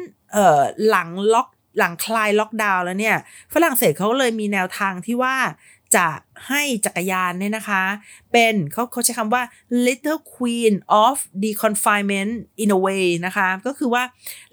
[0.89, 3.17] หลังล็อกหลังคลายล็อกดาวน์แล้วเนี่ย
[3.55, 5.37] ฝรั่งเศสเขาเลยมีแนวทางที่ว่า
[5.97, 6.09] จะ
[6.49, 7.83] ให้จักรยานเนี่ยนะคะ
[8.33, 9.43] เป็นเขาเขาใช้คำว่า
[9.87, 14.03] little queen of deconfinement in a way นะคะ ก็คือว่า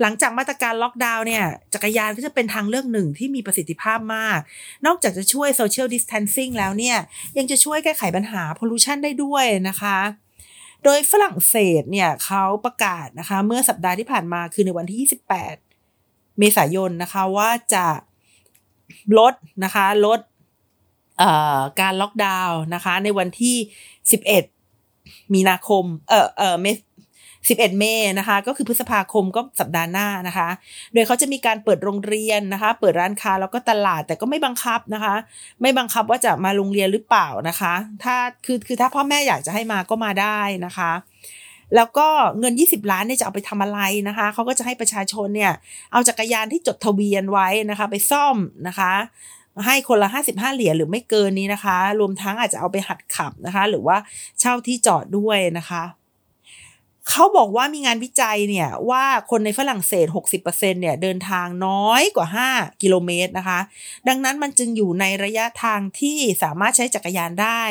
[0.02, 4.40] หลังจากมาตรการล็อกดาวน์เนี่ย จักรยานก็จะเป็นทางเลือกหนึ่งที่มีประสิทธิภาพมาก
[4.86, 6.98] นอกจากจะช่วย social distancing แล้วเนี่ย
[7.38, 9.98] ยังจะช่วยแก้ไขปัญหา pollution ได้ด้วยนะคะ
[10.84, 15.28] โดยฝรั่งเศสเนี่ยเขาประกาศนะคะ เมื่อสัปดาห์ที่ผ่านมาคือในวันที่ 28
[16.40, 17.86] เมษายนนะคะว่าจะ
[19.18, 20.20] ลดนะคะลด
[21.82, 23.56] การล็อกดาวน์นะคะในวันที่
[24.60, 26.68] 11 มีนาคมเออเออเม
[27.50, 30.50] 11 เมษนะคะ ก็คือพฤษภาคมก็สัปดาห์หน้านะคะ
[30.94, 35.16] โดยเขาจะมีการเปิดโรงเรียนนะคะ เปิดร้านค้าแล้วก็ตลาดแต่ก็ไม่บังคับนะคะ
[35.62, 37.74] ไม่บังคับว่าจะมาโรงเรียนหรือเปล่านะคะ
[38.04, 40.92] ถ้าคือคือถ้าพ่อแม่อยากจะให้มาก็มาได้นะคะ
[41.76, 42.08] แล้วก็
[42.40, 45.54] เงิน 20 ล้านเนี่ยจะเอาไปทำอะไรนะคะ เขาก็จะให้ประชาชนเนี่ย
[45.92, 48.94] เอาจักรยานที่จดทะเบียนไว้นะคะ ไปซ่อมนะคะ
[49.66, 53.98] ให้คนละ 55 เหรียญหรือไม่เกินนี้นะคะ รวมทั้งอาจจะเอาไปหัดขับนะคะ หรือว่า
[54.40, 55.84] เช่าที่จอดด้วยนะคะ
[57.12, 60.06] เขาบอกว่ามีงานวิจัยเนี่ยว่าคนในฝรั่งเศส
[60.44, 63.60] 60%เนี่ยเดินทางน้อยกว่า 5 กิโลเมตรนะคะ
[64.08, 67.62] ดังนั้นมันจึงอยู่ในระยะทางที่สามารถใช้จักรยานได้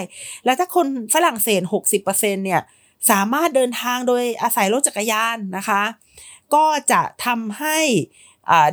[0.44, 1.62] แล้วถ้าคนฝรั่งเศส
[2.02, 2.62] 60%เนี่ย
[3.10, 5.82] สามารถเดินทางโดยอาศัยรถจักรยานนะคะ
[6.54, 7.78] ก็จะทำให้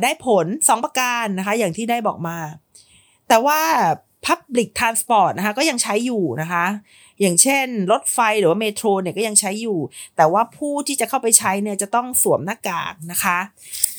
[0.02, 2.38] ได้ผล 2 ประการนะคะ อย่างที่ได้บอกมา
[3.28, 3.60] แต่ว่า
[4.26, 6.64] Public Transport นะคะก็ยังใช้อยู่นะคะ
[7.20, 9.78] อย่างเช่น รถไฟหรือว่าเมโทรเนี่ยก็ยังใช้อยู่
[10.16, 13.38] แต่ว่าผู้ที่จะเข้าไปใช้เนี่ยจะต้องสวมหน้ากากนะคะ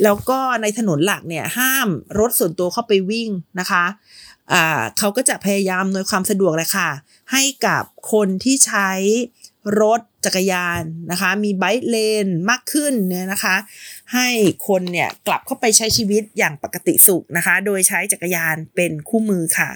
[0.04, 1.88] แล้วก็ในถนนหลักเนี่ยห้าม
[2.20, 3.30] รถส่วนตัวเข้าไปวิ่ง
[3.60, 3.86] นะคะ
[4.54, 6.90] อ่าเขาก็จะพยายามโดยความสะดวกเลยค่ะ
[7.32, 8.92] ให้กับคนที่ใช้
[9.82, 13.56] รถจักรยานนะคะ มีไบค์เลนมากขึ้นเนี่ยนะคะ
[14.14, 14.28] ให้
[14.68, 19.70] คนเนี่ยกลับเข้าไปใช้ชีวิตอย่างปกติสุขนะคะ โดยใช้จักรยานเป็นคู่มือค่ะ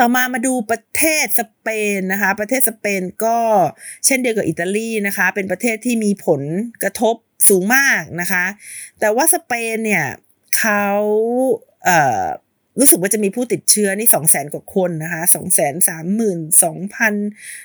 [0.00, 3.36] ต่อมามาดูประเทศสเปนนะคะ ประเทศสเปนก็
[4.06, 6.42] เช่นเดียวกับอิตาลีนะคะ เป็นประเทศที่มีผล
[6.82, 7.14] กระทบ
[7.48, 8.44] สูงมากนะคะ
[9.00, 10.06] แต่ว่าสเปนเนี่ย
[10.58, 10.84] เขา
[11.84, 12.24] เอ่อ
[12.78, 17.14] รู้สึกว่าจะมีผู้ติดเชื้อนี่สองแสนกว่าคนนะคะสองแสนสามหมื่นสองพัน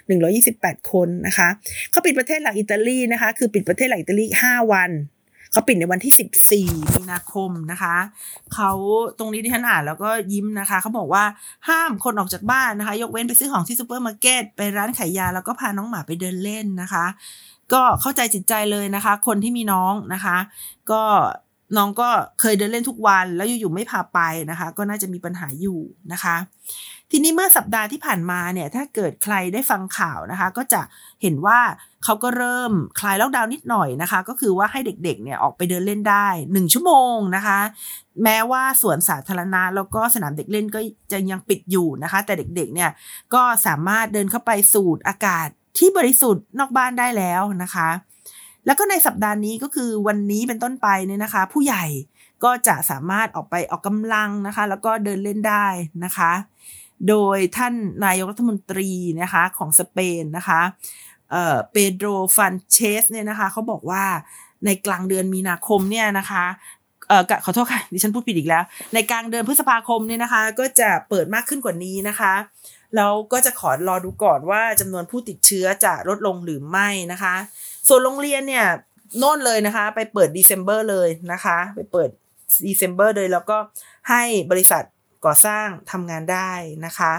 [0.07, 1.49] หนึ่งร้อยี่สิบแปดคนนะคะ
[1.91, 4.91] เขาปิดประเทศหลักอิตาลีนะคะ คือปิดประเทศหลักอิตาลีห้าวัน
[5.55, 7.95] เขาปิดในวันที่สิบสี่มีนาคมนะคะ
[8.53, 8.71] เขา
[9.19, 11.23] ตรงนี้ที่ฉันอ่านแล้วก็ยิ้มนะคะเขาบอกว่า
[11.67, 17.05] ห้ามคนออกจากบ้านนะคะ ยกเว้นไปซื้อของที่ซูเปอร์มาร์เก็ตไปร้านขายยา แล้วก็พาน้องหมาไปเดินเล่นนะคะ
[17.73, 20.37] ก็เข้าใจจิตใจเลยนะคะ คนที่มีน้องนะคะ
[20.91, 21.03] ก็
[21.77, 22.09] น้องก็
[22.41, 25.79] เคยเดินเล่นทุกวันแล้วอยู่ๆไม่พาไปนะคะ ก็น่าจะมีปัญหาอยู่
[26.11, 26.35] นะคะ
[27.11, 30.81] ทีนี้เมื่อสัปดาห์ที่ผ่านมาเนี่ยถ้าเกิดใครได้ฟังข่าวนะคะ ก็จะ
[31.21, 31.59] เห็นว่า
[32.03, 37.59] เขาก็เริ่มคลายล็อกดาวน์นิดหน่อยนะคะ ก็คือว่าให้เด็กๆเนี่ยออกไปเดินเล่นได้ 1 ชั่วโมงนะคะ
[38.23, 40.79] แม้ว่าสวนสาธารณะแล้วก็สนามเด็กเล่นก็
[41.11, 42.89] จะยังปิดอยู่นะคะ แต่เด็กๆเนี่ย
[43.33, 47.89] ก็สามารถเดินเข้าไปสูดอากาศที่บริสุทธิ์นอกบ้านได้แล้วนะคะ
[48.65, 51.85] แล้วก็ในสัปดาห์นี้ก็คือวันนี้เป็นต้นไปเนี่ยนะคะ ผู้ใหญ่
[52.43, 55.65] ก็จะสามารถออกไปออกกำลังนะคะ แล้วก็เดินเล่นได้
[56.03, 56.31] นะคะ
[57.09, 57.73] โดยท่าน
[58.05, 60.61] นายกรัฐมนตรีนะคะของสเปนนะคะ
[61.31, 64.03] เอ่อเปโดรฟันเชสเนี่ยนะคะเขาบอกว่า
[64.65, 66.45] ในกลางเดือนมีนาคมเนี่ยนะคะ
[67.07, 72.33] เอ่อขอโทษค่ะดิฉันพูดผิดอีกแล้ว ในกลางเดือนพฤษภาคมเนี่ยนะคะ ก็จะเปิดมากขึ้นกว่านี้นะคะ
[72.95, 77.35] แล้วก็จะขอรอดูก่อนว่าจำนวนผู้ติดเชื้อจะลดลงหรือไม่นะคะ
[77.87, 78.65] ส่วนโรงเรียนเนี่ย
[79.17, 82.09] โน่นเลยนะคะ ไปเปิด December เลยนะคะ ไปเปิด
[82.67, 83.57] December เลยแล้วก็
[84.09, 84.83] ให้บริษัท
[85.25, 86.51] ก่อสร้างทำงานได้
[86.85, 87.13] นะคะ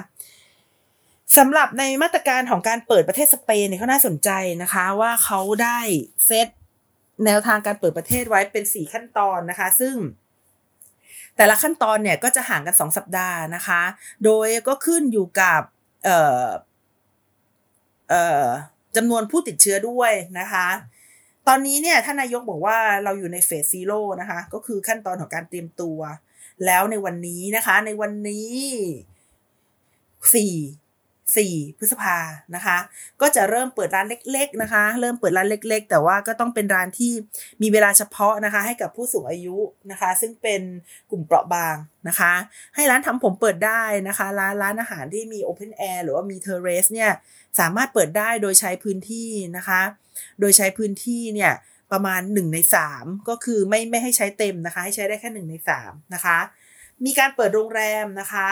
[1.37, 4.31] สำหรับในมาตรการของการเปิดประเทศสเปนเนี่ยเขาน่าสนใจ
[4.63, 5.79] นะคะว่าเขาได้
[6.27, 6.49] เซต
[7.25, 9.95] แนวทางการเปิดประเทศไว้เป็น 4 ขั้นตอนนะคะ ซึ่ง
[11.37, 13.83] แต่ละขั้นตอนเนี่ยก็จะห่างกัน 2 สัปดาห์นะคะ
[14.25, 15.63] โดยก็ขึ้นอยู่กับ
[16.05, 16.47] เอ่อ
[18.11, 18.47] เอ่อ
[18.97, 20.69] จำนวนผู้ติดเชื้อด้วยนะคะ
[21.49, 25.99] ตอนนี้เนี่ยท่านนายกบอกว่าเราอยู่ในเฟสซีโร่นะคะ ก็คือขั้นตอนของการเตรียมตัว
[26.65, 28.55] แล้วในวันนี้นะคะ ในวันนี้
[30.35, 30.55] สี่
[31.35, 32.19] 4พฤษภา
[32.55, 32.79] นะคะ
[33.21, 37.13] ก็จะเริ่มเปิดร้านเล็ก ๆนะคะ เริ่มเปิดร้านเล็ก ๆ แต่ว่าก็ต้องเป็นร้านที่
[37.63, 39.57] มีเวลาเฉพาะนะคะ ให้กับผู้สูงอายุ
[39.91, 40.63] นะคะ ซึ่งเป็น
[41.11, 41.77] กลุ่มเปราะบาง
[42.09, 42.33] นะคะ
[42.75, 47.11] ให้ร้านทำผมเปิดได้นะคะ ร้านร้านอาหารที่มี Open Air หรือว่ามีเทอร์เรสเนี่ย
[47.59, 49.81] สามารถเปิดได้โดยใช้พื้นที่นะคะ
[50.41, 51.53] โดยใช้พื้นที่เนี่ย
[51.93, 52.59] ประมาณ 1 ใน
[52.93, 56.39] 3 ก็คือไม่ไม่ให้ใช้เต็มนะคะ ให้ใช้ได้แค่ 1 ใน 3 นะคะ
[57.05, 58.49] มีการเปิดโรงแรมนะคะ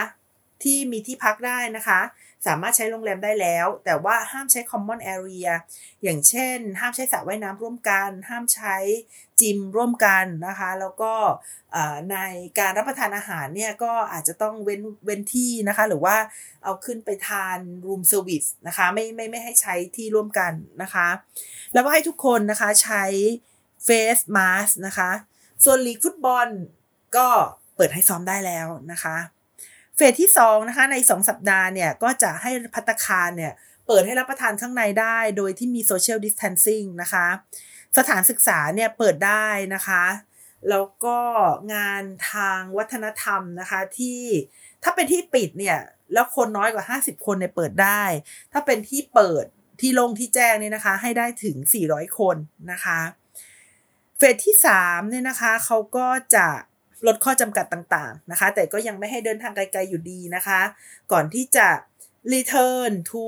[0.62, 2.00] ที่มีที่พักได้นะคะ
[2.46, 5.48] สามารถใช้โรงแรมได้แล้ว แต่ว่าห้ามใช้ common area
[6.02, 8.76] อย่างเช่น ห้ามใช้สระว่ายน้ำร่วมกัน ห้ามใช้
[9.40, 11.12] จิมร่วมกันนะคะ แล้วก็
[12.12, 12.16] ใน
[12.58, 16.16] การรับประทานอาหารเนี่ยก็อาจจะต้องเว้นเว้นที่นะคะ หรือว่า
[16.64, 20.52] เอาขึ้นไปทาน room service นะคะไม่ไม่ไม่ให้ใช้ที่ร่วมกัน
[20.82, 21.08] นะคะ
[21.72, 23.04] แล้วก็ให้ทุกคนนะคะใช้
[23.86, 25.10] face mask นะคะ
[25.64, 26.48] ส่วนลีกฟุตบอล
[27.16, 27.28] ก็
[27.76, 29.16] เปิดให้ซ้อมได้แล้วนะคะ
[29.96, 33.52] เฟสที่2นะคะใน 2 สัปดาห์เนี่ยก็จะให้พัตคารเนี่ย
[33.86, 37.26] เปิดให้รับประทานข้างในได้โดยที่มี social distancing นะคะ
[37.98, 40.04] สถานศึกษาเนี่ยเปิดได้นะคะ
[40.70, 41.18] แล้วก็
[41.74, 42.02] งาน
[42.32, 44.22] ทางวัฒนธรรมนะคะที่
[44.82, 45.78] ถ้าเป็นที่ปิดเนี่ย
[46.12, 48.02] แล้วคนน้อยกว่า 50 คนเนี่ยเปิดได้
[48.52, 49.44] ถ้าเป็นที่เปิด
[49.80, 52.36] ที่ลงที่แจ้งเนี่ยนะคะ ให้ได้ถึง 400 คน
[52.72, 52.98] นะคะ
[54.18, 56.48] เฟสที่3เนี่ยนะคะเขาก็จะ
[57.06, 60.60] ลดข้อจำกัดต่างๆนะคะ แต่ก็ยังไม่ให้เดินทางไกลๆอยู่ดีนะคะ
[61.12, 61.68] ก่อนที่จะ
[62.32, 63.24] return to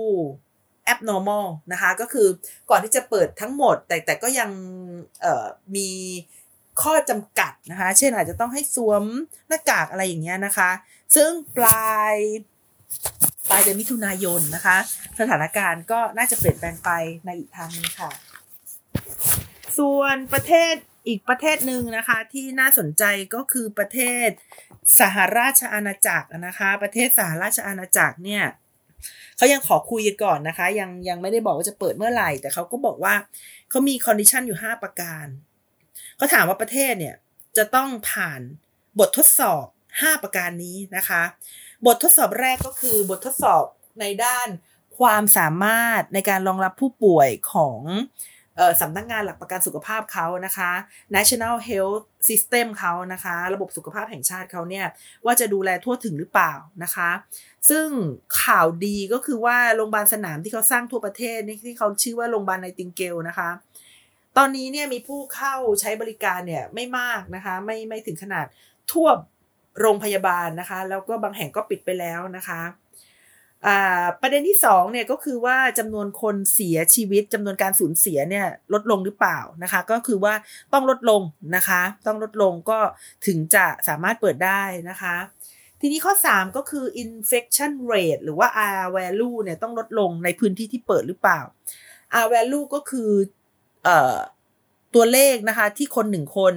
[0.92, 2.28] abnormal นะคะก็คือ
[2.70, 4.50] ก่อนที่จะเปิดทั้งหมด แต่แต่ก็ยัง
[5.76, 5.90] มี
[6.82, 9.04] ข้อจำกัดนะคะ เช่นอาจจะต้องให้สวม
[9.48, 10.70] หน้ากากอะไรอย่างเงี้ยนะคะ
[11.16, 12.16] ซึ่งปลาย
[13.48, 14.76] ปลายเดือนมิถุนายนนะคะ
[15.20, 16.90] สถานการณ์ก็น่าจะเปลี่ยนแปลงไป
[17.24, 18.10] ในอีกทางนึงค่ะ
[19.78, 20.74] ส่วนประเทศ
[21.08, 24.28] อีกประเทศหนึ่งนะคะที่น่าสนใจก็คือประเทศ
[25.00, 28.44] สหราชอาณาจักรนะคะ ประเทศสหราชอาณาจักรเนี่ย
[29.36, 33.14] เขายังขอคุยก่อนนะคะ ยังยังไม่ได้บอกว่าจะเปิดเมื่อไหร่ แต่เขาก็บอกว่า
[33.70, 35.26] เขามี condition อยู่ 5 ประการ
[36.16, 37.14] เขาถามว่าประเทศเนี่ย
[37.56, 38.40] จะต้องผ่าน
[38.98, 41.22] บททดสอบ 5 ประการนี้นะคะ
[41.86, 43.64] บททดสอบแรกก็คือบททดสอบ
[44.00, 44.48] ในด้าน
[44.98, 47.80] ความสามารถในการรองรับผู้ป่วยของ
[48.80, 50.70] สำนักงงานหลักประกันสุขภาพเขานะคะ
[51.16, 54.86] National Health System เขานะคะ ระบบสุขภาพแห่งชาติเขาเนี่ย
[55.24, 57.10] ว่าจะดูแลทั่วถึงหรือเปล่านะคะ
[57.70, 57.86] ซึ่ง
[58.42, 63.48] ข่าวดีก็คือว่าโรงพยาบาลสนามที่เขาสร้างทั่วประเทศนี่ที่เขาชื่อว่าโรงพยาบาลไนติงเกลนะคะ
[64.36, 68.46] ตอนนี้เนี่ยมีผู้เข้าใช้บริการเนี่ยไม่มากนะคะ ไม่ไม่ถึงขนาด
[68.92, 69.08] ทั่ว
[69.80, 72.60] โรงพยาบาลนะคะ แล้วก็บางแห่งก็ปิดไปแล้วนะคะ
[74.20, 80.34] ประเด็นที่2เนี่ยก็คือว่าจำนวนคนเสียชีวิตจำนวนการสูญเสียเนี่ยลดลงหรือเปล่านะคะ ก็คือว่า
[80.72, 81.22] ต้องลดลง
[81.56, 82.78] นะคะ ต้องลดลงก็
[83.26, 85.16] ถึงจะสามารถเปิดได้นะคะ
[85.80, 88.48] ทีนี้ข้อ 3 ก็คือ infection rate หรือว่า
[88.80, 91.40] R value เนี่ยต้องลดลงในพื้นที่ที่เปิดหรือเปล่า
[92.22, 93.10] R value ก็คือ
[93.86, 93.88] อ
[94.94, 96.54] ตัวเลขนะคะที่คนหนึ่งคน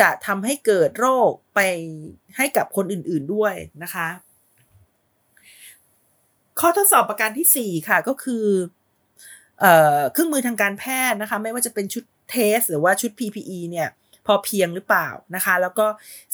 [0.00, 1.60] จะทำให้เกิดโรคไป
[2.36, 4.08] ให้กับคนอื่นๆด้วยนะคะ
[6.60, 8.46] ข้อทดสอบประการที่ 4 ค่ะก็คือ
[10.12, 13.88] เครื่องมือทางการแพทย์นะคะ ไม่ว่าจะเป็นชุดเทส หรือว่าชุด PPE เนี่ย
[14.26, 15.86] พอเพียงหรือเปล่านะคะ แล้วก็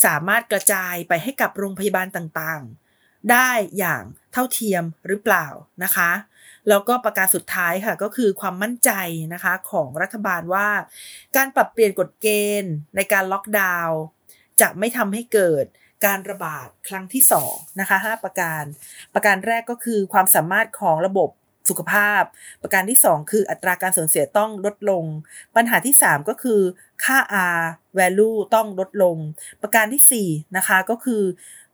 [0.04, 5.46] สามารถกระจายไปให้กับโรงพยาบาลต่างๆ ได้อย่างเท่าเทียมหรือเปล่า
[5.84, 6.10] นะคะ
[6.68, 8.90] แล้วก็ประการสุดท้ายค่ะก็คือความมั่นใจ
[9.34, 10.68] นะคะของรัฐบาลว่า
[11.36, 12.28] การปรับเปลี่ยนกฎเก
[12.62, 13.98] ณฑ์ในการล็อกดาวน์
[14.60, 15.64] จะไม่ทำให้เกิด
[16.04, 18.64] การระบาดครั้งที่2นะคะ5ประการ
[19.14, 21.30] ประการแรกก็คือความสามารถของระบบ
[21.68, 22.22] สุขภาพ
[22.62, 25.04] ประการที่ 2 คืออัตราการสูญเสียต้องลดลง
[25.56, 26.60] ปัญหาที่ 3 ก็คือ
[27.04, 27.18] ค่า
[27.56, 27.60] R
[27.98, 29.16] value ต้องลดลง
[29.62, 31.22] ประการที่4นะคะก็คือ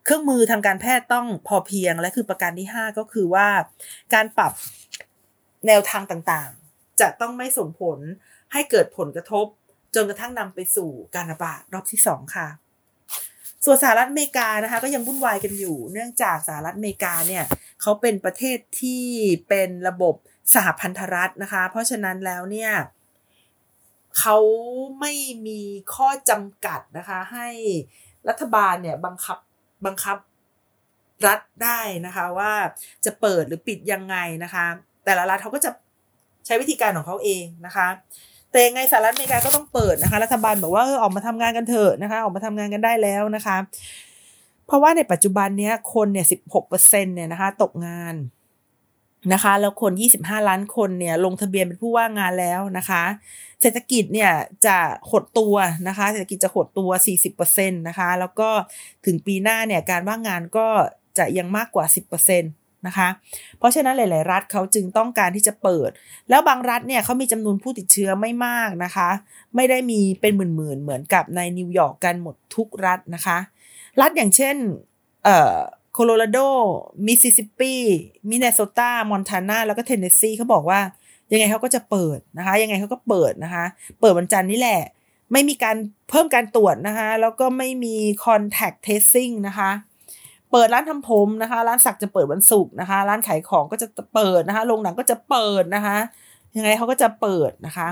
[0.04, 3.48] เครื่องมือทางการแพทย์ต้องพอเพียงและคือประการที่ 5 ก็คือว่า
[4.14, 4.52] การปรับ
[5.66, 7.98] แนวทางต่างๆ จะต้องไม่ส่งผล
[8.52, 9.46] ให้เกิดผลกระทบ
[9.94, 12.48] จนกระทั่งนำไปสู่การระบาดรอบที่ 2 ค่ะ
[13.64, 17.44] ส่วนสหรัฐอเมริกานะคะก็ยังวุ่นวายกันอยู่ เนื่องจากสหรัฐอเมริกาเนี่ย
[17.82, 19.04] เขาเป็นประเทศที่
[19.48, 20.14] เป็นระบบ
[20.54, 22.72] สหพันธรัฐนะคะ เพราะฉะนั้นแล้วเนี่ย
[24.18, 24.36] เขา
[25.00, 25.12] ไม่
[25.46, 25.60] มี
[25.94, 27.48] ข้อจำกัดนะคะให้
[28.28, 29.38] รัฐบาลเนี่ยบังคับ
[29.86, 30.18] บังคับ
[31.26, 32.52] รัฐได้นะคะว่า
[33.04, 34.66] จะเปิดหรือปิดยังไงนะคะ
[35.04, 35.70] แต่ละรัฐเขาก็จะ
[36.46, 37.88] ใช้วิธีการของเขาเองนะคะ
[38.50, 43.56] แต่ยังไงสหรัฐอเมริกาก็ต้องเปิดนะคะ รัฐบาลบอกว่าเออออกมาทำงานกันเถอะนะคะ ออกมาทำงานกันได้แล้วนะคะ
[44.66, 48.14] เพราะว่าในปัจจุบันเนี้ยคนเนี่ยสิบหกเปอร์เซ็นเนี่ยนะคะ ตกงาน
[49.32, 53.02] นะคะ แล้วคนยี่สิบห้าล้านคนเนี่ยลงทะเบียนเป็นผู้ว่างงานแล้วนะคะ
[53.60, 54.32] เศรษฐกิจเนี่ย
[54.66, 54.78] จะ
[55.10, 55.54] หดตัว
[55.88, 58.50] นะคะ เศรษฐกิจจะหดตัวสี่สิบเปอร์เซ็นตนะคะ แล้วก็
[59.06, 60.68] ถึงปีหน้าเนี่ยการว่างงานก็
[61.18, 62.48] จะยังมากกว่าสิบเปอร์เซ็นต
[62.86, 63.08] นะคะ
[63.58, 65.90] เพราะฉะนั้นหลาย ๆ รัฐเขาจึงต้องการที่จะเปิด
[66.30, 69.08] แล้วบางรัฐเนี่ยเขามีจำนวนผู้ติดเชื้อไม่มากนะคะ
[69.56, 73.38] ไม่ได้มีเป็นหมื่น ๆ เหมือนกับในนิวยอร์กกันหมดทุกรัฐนะคะ
[74.00, 74.56] รัฐอย่างเช่น
[75.24, 75.56] เอ่อ
[75.92, 76.38] โคโลราโด
[77.06, 77.74] มิสซิสซิปปี
[78.30, 80.80] มินนิโซตา มอนทานา แล้วก็เทนเนสซีเขาบอกว่า
[81.32, 83.64] ยังไงเขาก็จะเปิดนะคะ ยังไงเขาก็เปิดนะคะ
[84.00, 84.80] เปิดวันจันทร์นี่แหละ
[85.32, 85.76] ไม่มีการ
[86.10, 89.70] เพิ่มการตรวจนะคะ แล้วก็ไม่มี contact tracing นะคะ
[90.52, 95.96] เปิดร้านทำผมนะคะ ร้านสักจะเปิดวันศุกร์นะคะ ร้านขายของก็จะเปิดนะคะโรงหนังก็จะเปิดนะคะ
[96.56, 97.88] ยังไงเขาก็จะเปิดนะคะ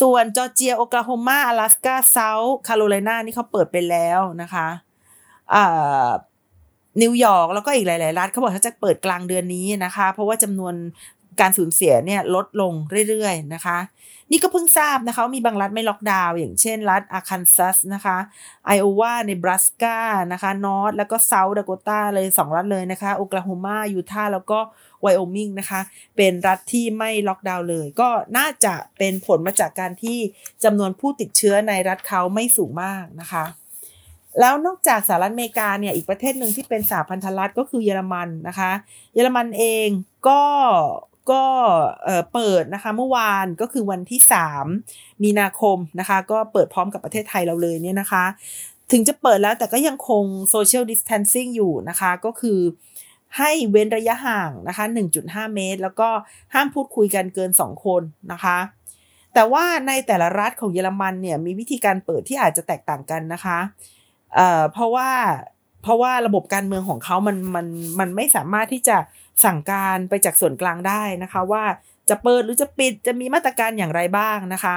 [0.00, 4.66] ส่วนจอร์เจียโอกลาโฮมา อะแลสกาเซาท์คาโรไลนานี่เขาเปิดไปแล้วนะคะ
[5.54, 6.10] อ่า
[7.02, 10.74] นิวยอร์กแล้วก็อีกหลาย ๆ รัฐเขาบอกเขาจะเปิดกลางเดือนนี้นะคะ เพราะว่าจำนวน
[11.40, 12.72] การสูญเสียเนี่ยลดลง
[13.08, 13.78] เรื่อยๆนะคะ
[14.30, 18.16] นี่ก็เพิ่งทราบนะคะมีบางรัฐไม่ล็อกดาวน์อย่างเช่นรัฐอาร์คันซัสนะคะ
[18.66, 19.98] ไอโอวา เนบราสกา
[20.32, 24.58] นะคะนอร์ทแล้วก็เซาท์ดาโกตาเลย 2 รัฐเลยนะคะโอกลาโฮมายูทาห์แล้วก็
[25.00, 25.80] ไวโอมิงนะคะ
[26.16, 30.18] เป็นรัฐที่ไม่ล็อกดาวน์เลย ก็น่าจะเป็นผลมาจากการที่
[30.64, 33.44] จำนวนผู้ติดเชื้อในรัฐเขาไม่สูงมากนะคะ
[34.40, 38.72] แล้วนอกจากสหรัฐอเมริกาเนี่ยอีกประเทศหนึ่งที่เป็นสหพันธรัฐก็คือเยอรมันนะคะ
[39.14, 39.88] เยอรมันเอง
[40.28, 40.42] ก็
[41.30, 41.42] ก็
[42.32, 44.20] เปิดนะคะเมื่อวานก็คือวันที่
[44.70, 48.24] 3 มีนาคมนะคะ ก็เปิดพร้อมกับประเทศไทยเราเลยเนี่ยนะคะ
[48.92, 52.60] ถึงจะเปิดแล้วแต่ก็ยังคง social distancing อยู่นะคะ ก็คือ
[53.38, 54.84] ให้เว้นระยะห่างนะคะ
[55.20, 56.08] 1.5 เมตร แล้วก็
[56.54, 58.02] ห้ามพูดคุยกันเกิน 2 คน
[58.32, 58.58] นะคะ
[59.34, 63.58] แต่ว่าในแต่ละรัฐของเยอรมันเนี่ยมีวิธีการเปิดที่อาจจะแตกต่างกันนะคะ
[64.34, 65.10] เเพราะว่า
[65.82, 67.66] เพราะว่าระบบการเมืองของเขามันมัน
[67.98, 68.96] มันไม่สามารถที่จะ
[69.44, 71.64] สั่งการไปจากส่วนกลางได้นะคะว่า
[72.08, 74.76] จะเปิดหรือจะปิดจะมีมาตรการอย่างไรบ้างนะคะ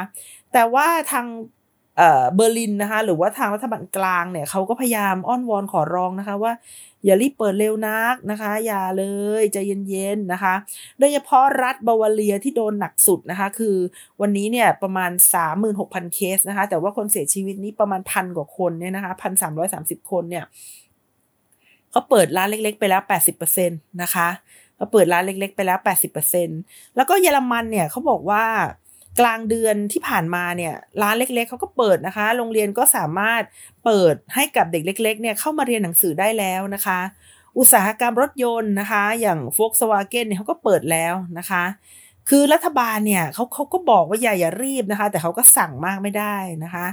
[0.53, 1.27] แต่ว่าทาง
[2.35, 6.53] เบอร์ลินนะคะหรือว่าทางรัฐบาลกลางเนี่ยเขาก็พยายามอ้อนวอนขอร้องนะคะว่า
[7.05, 9.03] อย่ารีบเปิดเร็วนักนะคะ อย่าเล
[9.41, 9.57] ยใจ
[9.89, 10.53] เย็นๆนะคะ
[10.99, 13.75] โดยเฉพาะรัฐบาวาเรียที่โดนหนักสุดนะคะ คือ
[14.21, 15.11] วันนี้เนี่ยประมาณ
[15.63, 20.45] 36,000 เคสนะคะ แต่ว่าคนเสียชีวิตนี้ประมาณพันกว่าคนเนี่ยนะคะพันสามร้อยสามสิบคนเนี่ย
[21.91, 23.01] เขาเปิดร้านเล็กๆไปแล้ว
[23.47, 24.27] 80%นะคะ
[24.83, 25.79] เขาเปิดร้านเล็กๆ ไปแล้ว
[26.37, 28.45] 80%แล้วก็เยอรมันเนี่ยเขาบอกว่า
[29.19, 33.41] กลางเดือนที่ผ่านมาเนี่ยร้านเล็กๆเขาก็เปิดนะคะ โรงเรียนก็สามารถ
[33.85, 36.99] เปิดให้กับเด็กเล็ก ๆ เนี่ยเข้ามาเรียนหนังสือได้แล้วนะคะ
[37.57, 41.63] อุตสาหกรรมรถยนต์นะคะ อย่าง Volkswagen เนี่ยเขาก็เปิดแล้วนะคะ
[42.29, 46.85] คือรัฐบาลเนี่ยเขาเขาก็บอกว่าอย่าอย่ารีบนะคะ แต่เขาก็สั่งมากไม่ได้นะคะ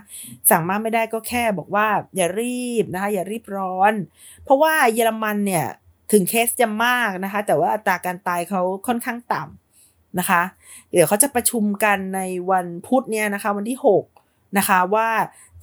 [0.50, 3.92] สั่งมากไม่ได้ก็แค่บอกว่าอย่ารีบนะคะ อย่ารีบร้อน
[4.44, 5.66] เพราะว่าเยอรมันเนี่ย
[6.12, 10.42] ถึงเคสจะมากนะคะ แต่ว่าอัตราการตายเขาค่อนข้างต่ำนะคะ
[10.92, 12.20] เดี๋ยวเขาจะประชุมกันใน
[12.50, 13.78] วันพุธเนี่ยนะคะ วันที่
[14.18, 15.08] 6 นะคะว่า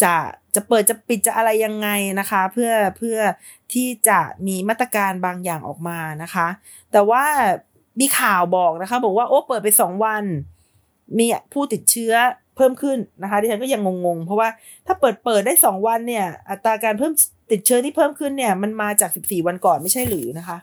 [0.03, 0.15] จะ
[0.55, 3.17] จะเปิดจะปิดจะอะไรยังไงนะคะ เพื่อเพื่อ
[3.73, 6.47] ที่จะมีมาตรการบางอย่างออกมานะคะ
[6.91, 7.23] แต่ว่า
[7.99, 10.23] มีข่าวบอกนะคะ บอกว่าโอ้เปิดไปสองวัน
[11.17, 12.13] มีผู้ติดเชื้อ
[12.55, 14.49] เพิ่มขึ้นนะคะดิฉันก็ยังงงๆ เพราะว่า
[14.85, 17.13] ถ้าเปิดเปิดได้สองวันเนี่ย อัตราการเพิ่ม
[17.51, 20.57] ติดเชื้อที่เพิ่มขึ้นเนี่ยมันมาจากสิบสี่วันก่อนไม่ใช่หรือนะคะ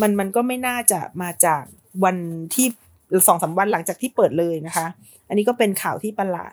[0.00, 1.62] มันมันก็ไม่น่าจะมาจาก
[2.04, 2.16] วัน
[2.54, 2.66] ที่
[3.26, 4.86] สองสาวันหลังจากที่เปิดเลยนะคะ
[5.28, 6.52] อันนี้ก็เป็นข่าวที่ประหลาด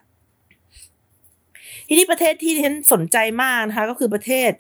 [1.87, 4.51] ที่นี่ประเทศที่ฉันสนใจมากนะคะ ก็คือประเทศ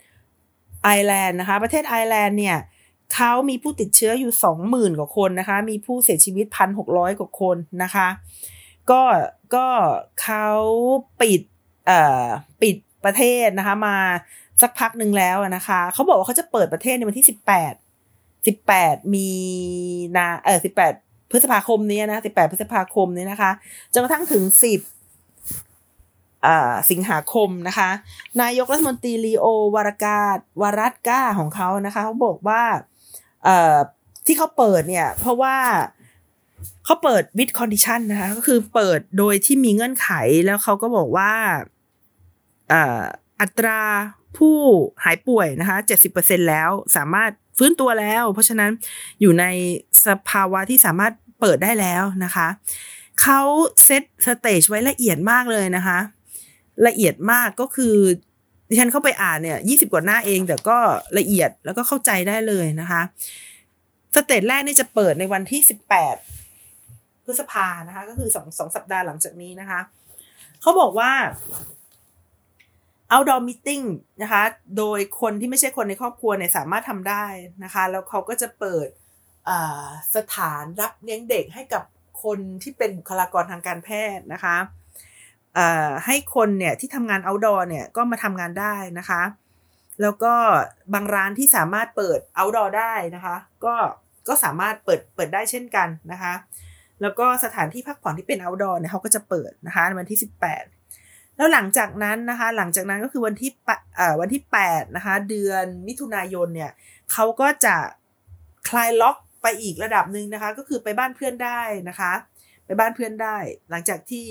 [0.83, 2.57] ไอร์แลนด์นะคะ ประเทศไอร์แลนด์เนี่ย
[3.13, 8.07] เขามีผู้ติดเชื้ออยู่สองหมื่นกว่าคนนะคะ มีผู้เสียชีวิตพันหกร้อยกว่าคนนะคะ
[8.91, 9.01] ก็
[9.55, 9.67] ก็
[10.21, 10.47] เขา
[11.21, 11.41] ปิด
[11.87, 12.27] เอ่อ
[12.61, 13.97] ปิดประเทศนะคะมา
[14.61, 17.73] สักพักหนึ่งแล้วนะคะเขาบอกว่าเขาจะเปิดประเทศในวันที่สิบแปด
[18.47, 19.29] สิบแปดมี
[20.17, 20.93] นาเออสิบแปด
[21.31, 23.51] พฤษภาคมนี้นะสิบแปดพฤษภาคมนี้นะคะ
[23.93, 24.79] จนกระทั่งถึงสิบ
[26.91, 27.89] สิงหาคมนะคะ
[28.41, 29.45] นายกรัฐมนตรีลีโอ
[29.75, 32.63] วารัดการ์ วารัดการ์ของเขานะคะเขาบอกว่า
[34.25, 35.55] ที่เขาเปิดเนี่ย เพราะว่า
[36.85, 40.09] เขาเปิด with condition นะคะ ก็คือเปิดโดยที่มีเงื่อนไข
[40.45, 41.31] แล้วเขาก็บอกว่า
[43.41, 43.81] อัตรา
[44.37, 44.57] ผู้
[45.03, 48.71] หายป่วยนะคะเจ็ดสิบเปอร์เซ็นต์แล้วสามารถฟื้นตัวแล้ว เพราะฉะนั้น
[49.21, 49.45] อยู่ใน
[50.07, 52.47] สภาวะที่สามารถเปิดได้แล้วนะคะ
[53.21, 53.41] เขา
[53.85, 55.99] set stage ไว้ละเอียดมากเลยนะคะ
[56.87, 57.95] ละเอียดมากก็คือ
[58.69, 60.77] ดิฉันเข้าไปอ่านเนี่ยยี่สิบกว่าหน้าเอง แต่ก็
[61.17, 63.01] ละเอียดแล้วก็เข้าใจได้เลยนะคะ
[64.15, 66.15] stage แรกนี่จะเปิดในวันที่สิบแปด
[67.25, 69.79] พฤษภานะคะ ก็คือสองสองสัปดาห์หลังจากนี้นะคะ
[70.61, 71.11] เขาบอกว่า
[73.11, 73.85] outdoor meeting
[74.21, 74.43] นะคะ
[74.77, 77.25] โดยคนที่ไม่ใช่คนในครอบครัวเนี่ยสามารถทำได้
[77.63, 78.87] นะคะ แล้วเขาก็จะเปิด
[80.15, 81.83] สถานรับเลี้ยงเด็กให้กับ
[82.23, 84.57] คนที่เป็นบุคลากรทางการแพทย์นะคะ
[86.05, 89.21] ให้คนเนี่ยที่ทำงาน outdoor เนี่ยก็มาทำงานได้นะคะ
[90.01, 90.33] แล้วก็
[90.93, 93.35] บางร้านที่สามารถเปิด outdoor ได้นะคะ
[93.65, 93.75] ก็
[94.27, 96.33] ก็สามารถเปิดเปิดได้เช่นกันนะคะ
[97.01, 100.80] แล้วก็สถานที่พักผ่อนที่เป็น outdoor เนี่ยเขาก็จะเปิดนะคะในวันที่ 18
[101.41, 103.51] แล้วหลังจากนั้นนะคะ หลังจากนั้นก็คือวันที่
[104.21, 106.71] วันที่8นะคะ เดือนมิถุนายนเนี่ย
[107.11, 107.75] เขาก็จะ
[108.69, 112.11] คลายล็อกไปอีกระดับหนึ่งนะคะ ก็คือไปบ้านเพื่อนได้นะคะ
[112.65, 113.37] ไปบ้านเพื่อนได้
[113.69, 114.27] หลังจากที่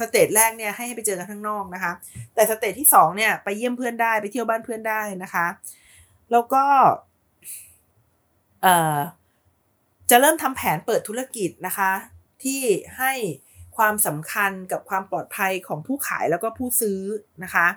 [0.00, 1.92] stage แรกเนี่ยให้ไปเจอกันข้างนอกนะคะ
[2.34, 5.46] แต่ stage ที่สองเนี่ยไปเยี่ยมเพื่อนได้ไปเที่ยวบ้านเพื่อนได้นะคะ
[6.32, 6.64] แล้วก็
[10.10, 11.92] จะเริ่มทำแผนเปิดธุรกิจนะคะ
[12.42, 12.62] ที่
[12.98, 13.12] ให้
[13.76, 17.00] ความสำคัญกับความปลอดภัยของผู้ขายแล้วก็ผู้ซื้อ
[17.44, 17.68] นะคะ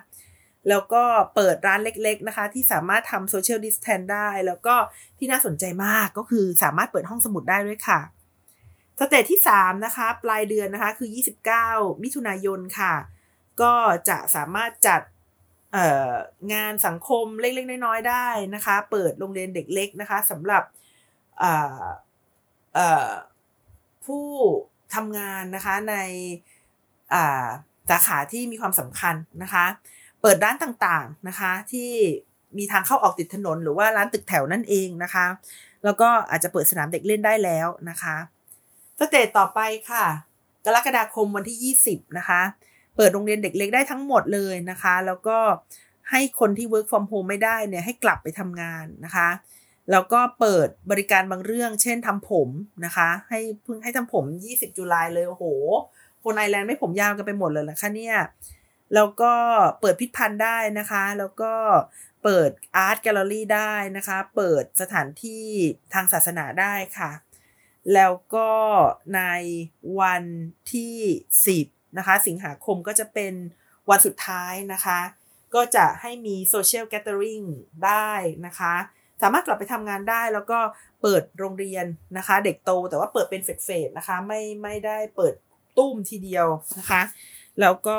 [0.68, 1.02] แล้วก็
[1.34, 4.74] เปิดร้านเล็กๆนะคะ ที่สามารถทำ social distance ได้ แล้วก็
[5.18, 8.00] ที่น่าสนใจมากก็คือสามารถเปิดห้องสมุดได้ด้วยค่ะ
[9.00, 11.08] stage ที่ 3 นะคะ ปลายเดือนนะคะคือ
[11.54, 12.94] 29 มิถุนายนค่ะ
[13.62, 13.74] ก็
[14.08, 15.02] จะสามารถจัด
[16.52, 20.62] งานสังคมเล็ก ๆ น้อย ๆ ได้นะคะ เปิดโรงเรียนเด็กเล็กนะคะสำหรับ
[24.06, 24.28] ผู้
[24.94, 25.94] ทำงานนะคะใน
[27.90, 29.64] สาขาที่มีความสำคัญนะคะ
[30.22, 31.90] เปิดร้านต่างๆนะคะที่
[32.58, 35.26] มีทางเข้าออกติดถนน หรือว่าร้านตึกแถวนั่นเองนะคะ
[35.84, 38.16] แล้วก็อาจจะเปิดสนามเด็กเล่นได้แล้วนะคะ
[39.00, 39.60] สเตจต่อไป
[39.90, 40.04] ค่ะ
[40.64, 42.40] กรกฎาคมวันที่ 20 นะคะ
[42.96, 45.38] เปิดโรงเรียนเด็กเล็กได้ทั้งหมดเลยนะคะ แล้วก็
[46.10, 49.28] ให้คนที่ work from home ไม่ได้เนี่ยให้กลับไปทำงานนะคะ
[49.90, 52.48] แล้วก็เปิดบริการบางเรื่อง เช่นทำผม
[52.84, 55.44] นะคะ ให้เพิ่งให้ทำผม 20 จุลายเลย โอ้โห
[56.24, 58.16] คนไอแลนด์ไม่ผมยาวกันไปหมดเลยนะคะเนี่ย
[58.94, 59.32] แล้วก็
[59.80, 61.52] เปิดพิพิธภัณฑ์ได้นะคะ แล้วก็
[62.24, 65.46] เปิดอาร์ตแกลเลอรี่ได้นะคะ เปิดสถานที่
[65.94, 67.10] ทางศาสนาได้ค่ะ
[67.94, 68.50] แล้วก็
[69.16, 69.22] ใน
[70.00, 70.24] วัน
[70.72, 70.96] ที่
[71.62, 73.34] 10 นะคะ สิงหาคมก็จะเป็น
[73.90, 75.00] วันสุดท้ายนะคะ
[75.54, 77.42] ก็จะให้มีโซเชียลแก t เ e อริง
[77.84, 78.12] ได้
[78.46, 78.74] นะคะ
[79.22, 80.58] สามารถกลับไปทำงานได้แล้วก็
[81.02, 81.86] เปิดโรงเรียน
[82.18, 83.48] นะคะ เด็กโตแต่ว่าเปิดเป็นเฟ
[83.86, 85.34] สๆนะคะ ไม่ไม่ได้เปิด
[85.78, 86.46] ตุ้มทีเดียว
[86.78, 87.02] นะคะ
[87.60, 87.98] แล้วก็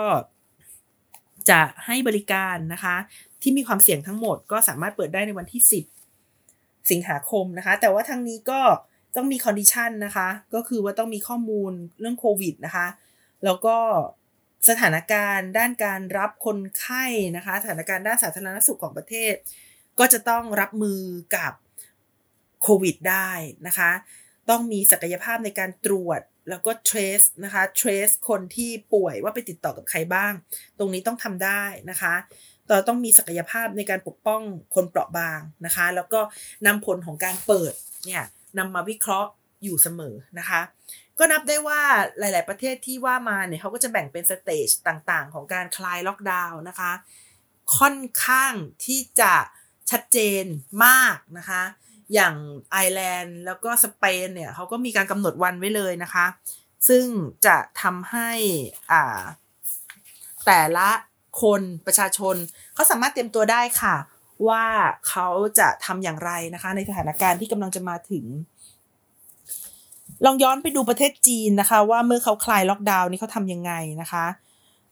[1.50, 2.96] จะให้บริการนะคะ
[3.42, 5.62] ที่มีความเสี่ยงทั้งหมด ก็สามารถเปิดได้ในวันที่
[6.24, 8.62] 10 สิงหาคมนะคะ แต่ว่าทั้งนี้ก็
[9.16, 12.88] ต้องมี condition นะคะ ก็คือว่าต้องมีข้อมูลเรื่องโควิดนะคะ
[13.46, 13.78] แล้วก็
[14.70, 17.06] สถานการณ์ด้านการรับคนไข้
[17.36, 19.34] นะคะ สถานการณ์ด้านสาธารณสุขของประเทศ
[20.00, 21.02] ก็จะต้องรับมือ
[21.36, 21.54] กับ
[22.64, 23.30] โควิดได้
[23.68, 23.92] นะคะ
[24.50, 30.34] ต้องมีศักยภาพในการตรวจแล้วก็ trace นะคะ trace คนที่ป่วยว่าไปติดต่อกับใครบ้าง
[30.78, 32.14] ตรงนี้ต้องทำได้นะคะ
[32.70, 34.42] เราต้องมีศักยภาพในการปกป้อง
[34.76, 36.22] คนเปราะบางนะคะ แล้วก็
[36.66, 37.74] นำผลของการเปิด
[38.06, 38.24] เนี่ย
[38.58, 39.30] นำมาวิเคราะห์
[39.64, 40.62] อยู่เสมอนะคะ
[41.20, 41.82] ก็นับได้ว่า
[42.20, 46.92] หลาย ๆ ประเทศที่ว่ามาเนี่ยเขาก็จะแบ่งเป็น stage ต่าง ๆ ของการคลายล็อกดาวน์นะคะ
[47.78, 48.54] ค่อนข้าง
[48.86, 49.34] ที่จะ
[49.92, 50.44] ชัดเจน
[50.86, 51.64] มากนะคะ
[52.14, 52.36] อย่าง
[52.72, 56.26] ไอร์แลนด์แล้วก็สเปนเนี่ยเขาก็มีการกำหนดวันไว้เลยนะคะ
[56.88, 57.06] ซึ่ง
[57.46, 58.32] จะทำให้
[58.92, 59.22] อ่า
[60.46, 60.90] แต่ละ
[61.42, 62.36] คนประชาชน
[62.74, 63.96] เขาสามารถเตรียมตัวได้ค่ะ
[64.48, 64.66] ว่า
[65.10, 65.28] เขา
[65.60, 68.26] จะทำอย่างไรนะคะ ในสถานการณ์ที่กำลังจะมาถึง
[70.26, 73.72] ลองย้อนไปดูประเทศจีนนะคะ ว่าเมื่อเขาคลายล็อกดาวน์นี่เขาทำยังไง
[74.02, 74.26] นะคะ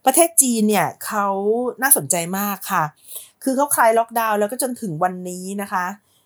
[0.06, 1.28] ประเทศจีนเนี่ยเขา
[1.82, 2.84] น่าสนใจมากค่ะ
[3.46, 5.86] คือเขาคลายล็อกดาวน์แล้วก็จนถึงวันนี้นะคะ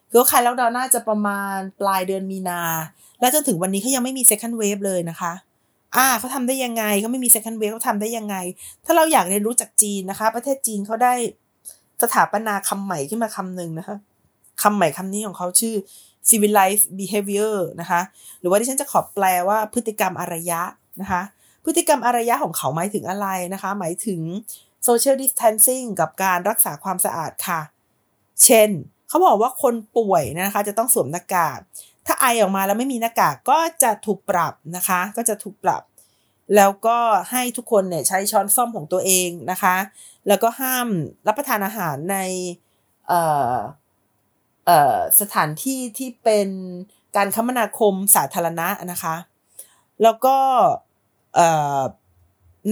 [0.10, 2.62] คือเขาคลายล็อกดาวน์น่าจะประมาณปลายเดือนมีนา
[3.20, 5.34] และจนถึงวันนี้เขายังไม่มี second wave เลยนะคะ
[5.96, 8.36] อ่าเขาทำได้ยังไงเขาไม่มี second wave เขาทำได้ยังไง
[8.86, 11.14] ถ้าเราอยากเรียนรู้จากจีนนะคะ ประเทศจีนเขาได้
[12.04, 13.96] สถาปนาคำใหม่ขึ้นมาคำหนึ่งนะคะ
[14.62, 15.76] คำใหม่คำนี้ของเขาชื่อ
[16.30, 18.02] civilized behavior นะคะ
[18.40, 20.62] หรือว่าที่ฉันจะขอแปลว่าพฤติกรรมอารยะ
[21.02, 21.22] นะคะ
[21.66, 24.20] พฤติกรรมอารยะของเขาหมายถึงอะไรนะคะ หมายถึง
[24.88, 27.62] social distancing กับการรักษาความสะอาดค่ะ
[28.44, 28.70] เช่น
[29.08, 31.60] เขาบอกว่าคนป่วยนะคะจะต้องสวมหน้ากาก
[32.06, 35.84] ถ้าไอออกมาแล้วไม่มีหน้ากากก็จะถูกปรับนะคะ ก็จะถูกปรับ
[36.56, 36.98] แล้วก็
[37.32, 39.76] ให้ทุกคนเนี่ยใช้ช้อนส้อมของตัวเองนะคะ
[40.28, 40.88] แล้วก็ห้าม
[41.28, 42.18] รับประทานอาหารใน
[45.20, 46.50] สถานที่ที่เป็น
[47.16, 49.16] การคมนาคมสาธารณะนะคะ
[50.04, 50.38] แล้วก็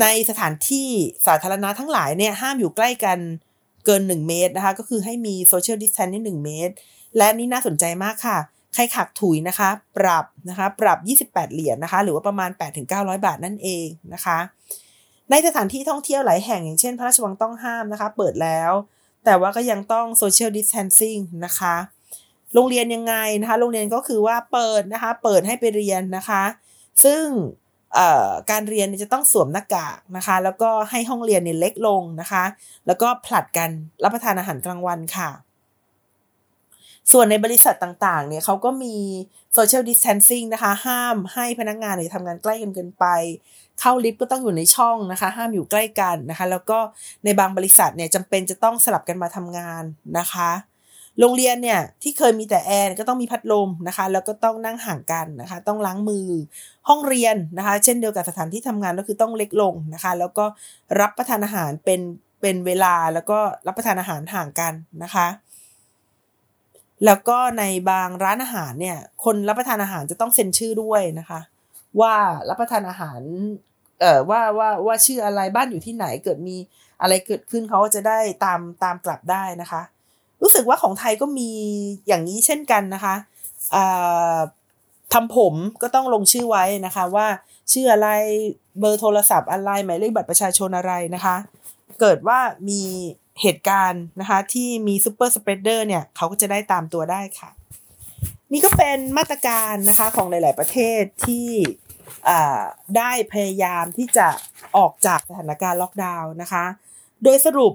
[0.02, 0.90] ในสถานที่
[1.28, 3.20] สาธารณะทั้งหลายเนี่ยห้ามอยู่ใกล้กัน
[3.86, 6.74] เกิน 1 เมตรนะคะ ก็คือให้มี social distancing 1เมตร
[7.18, 8.38] และนี่น่าสนใจมากค่ะ
[8.74, 10.94] ใครขักถุยนะคะ ปรับนะคะ ปรั
[11.26, 12.50] บ 28 เหรียญนนะคะ หรือว่าประมาณ
[12.88, 14.38] 8-900 บาทนั่นเองนะคะ
[15.32, 18.72] ในสถานที่ท่องเที่ยวหลายแห่งอย่างเช่น พระราชวังต้องห้ามนะคะ เปิดแล้ว
[19.26, 21.76] แต่ว่าก็ยังต้องโซเชียลดิส a ทนซิ่งนะคะ
[22.54, 26.44] โรงเรียนยังไงนะคะ โรงเรียนก็คือว่าเปิดนะคะ เปิดให้ไปเรียนนะคะ
[27.04, 27.24] ซึ่ง
[28.52, 32.44] การเรียนจะต้องสวมหน้ากากนะคะ แล้วก็ให้ห้องเรียนเนี่ยเล็กลงนะคะ
[32.88, 33.70] แล้วก็ผลัดกัน
[34.04, 35.30] รับประทานอาหารกลางวันค่ะ
[37.12, 38.96] ส่วนในบริษัทต่างๆ เนี่ยเขาก็มี
[39.58, 43.06] social distancing นะคะ ห้ามให้พนักงานเนี่ยทำงานใกล้กันเกินไป
[43.80, 46.80] เข้าลิฟต์ก็ต้องอยู่ในช่องนะคะ ห้ามอยู่ใกล้กันนะคะ แล้วก็
[47.24, 49.84] ในบางบริษัทเนี่ยจำเป็นจะต้องสลับกันมาทำงาน
[50.18, 50.52] นะคะ
[51.20, 56.28] โรงเรียนเนี่ยที่เคยมีแต่แอร์ก็ต้องมีพัดลมนะคะ แล้วก็ต้องนั่งห่างกันนะคะ ต้องล้างมือ
[56.88, 60.46] ห้องเรียนนะคะ เช่นเดียวกับสถานที่ทำงานก็คือต้องเล็กลงนะคะ แล้วก็
[61.00, 62.02] รับประทานอาหารเป็น
[62.42, 65.28] เป็นเวลาแล้วก็รับประทานอาหารห่างกันนะคะ
[67.06, 71.40] แล้วก็ในบางร้านอาหารเนี่ย คนรับประทานอาหารจะต้องเซ็นชื่อด้วยนะคะ
[72.02, 72.16] ว่า
[72.50, 73.22] รับประทานอาหาร
[74.00, 76.58] เอ่อว่าว่าว่าชื่ออะไรบ้านอยู่ที่ไหนเกิดมี
[77.02, 79.82] อะไรเกิดขึ้นเขาจะได้ตามตามกลับได้นะคะ
[80.42, 81.50] รู้สึกว่าของไทยก็มี
[82.08, 83.16] อย่างนี้เช่นกันนะคะ
[85.14, 87.28] ทำผมก็ต้องลงชื่อไว้นะคะ ว่า
[87.72, 88.10] ชื่ออะไร
[88.80, 91.36] เบอร์โทรศัพท์อะไรหมายเลขบัตรประชาชนอะไรนะคะ
[92.00, 92.82] เกิดว่ามี
[93.42, 97.50] เหตุการณ์นะคะที่มี super spreader เนี่ยเขาก็จะได้ตามตัวได้ค่ะ
[98.52, 101.50] นี่ก็เป็นมาตรการนะคะของหลาย ๆ ประเทศที่
[102.98, 104.28] ได้พยายามที่จะ
[104.78, 106.66] ออกจากสถานการณ์ล็อกดาวน์นะคะ
[107.24, 107.74] โดยสรุป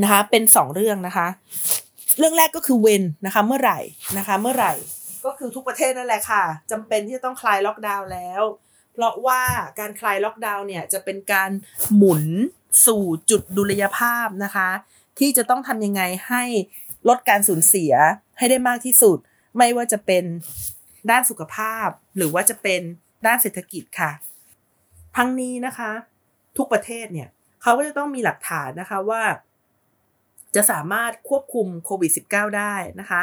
[0.00, 1.26] นะคะเป็นสองเรื่องนะคะ
[2.18, 3.80] เรื่องแรกก็คือ when นะคะเมื่อไหร่
[4.18, 4.72] นะคะเมื่อไหร่
[5.24, 8.42] ก็คือทุกประเทศนั่นแหละค่ะจำเป็นที่จะต้องคลายล็อกดาวน์แล้ว
[8.92, 9.42] เพราะว่า
[9.78, 11.50] การคลายล็อกดาวน์เนี่ยจะเป็นการ
[11.96, 12.24] หมุน
[12.86, 14.68] สู่จุดดุลยภาพนะคะ
[15.18, 16.44] ที่จะต้องทำยังไงให้
[17.08, 17.92] ลดการสูญเสีย
[18.38, 19.18] ให้ได้มากที่สุด
[19.56, 20.24] ไม่ว่าจะเป็น
[21.10, 22.80] ด้านสุขภาพ หรือว่าจะเป็น
[23.26, 24.10] ด้านเศรษฐกิจค่ะ
[25.16, 25.90] ทั้งนี้นะคะ
[26.56, 27.28] ทุกประเทศเนี่ย
[27.62, 29.22] เขาก็จะต้องมีหลักฐานนะคะว่า
[30.54, 33.22] จะสามารถควบคุมโควิด -19 ได้นะคะ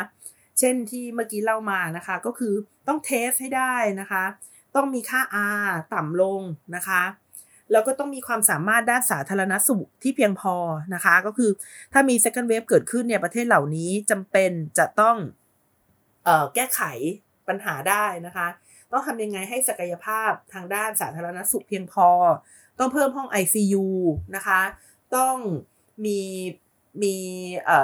[0.60, 2.54] เช่นที่เมื่อกี้เล่ามานะคะ ก็คือ
[2.88, 4.24] ต้องเทสให้ได้นะคะ
[4.76, 5.22] ต้องมีค่า
[5.64, 6.42] R ต่ำลง
[6.76, 7.02] นะคะ
[7.72, 10.56] แล้วก็ต้องมีความสามารถด้านสาธารณสุขที่เพียงพอ
[10.94, 11.52] นะคะ ก็คือ
[11.94, 15.18] ถ้ามี second wave เกิดขึ้นเนี่ยประเทศเหล่านี้จำเป็นจะต้อง
[16.28, 16.82] ออแก้ไข
[17.48, 18.48] ปัญหาได้นะคะ
[18.92, 22.10] ต้องทำยังไงให้ศักยภาพทางด้านสาธารณสุขเพียงพอ
[22.80, 23.86] ต้องเพิ่มห้อง ICU
[24.36, 24.62] นะคะ
[25.16, 25.36] ต้อง
[26.06, 26.20] มี
[27.04, 27.16] มี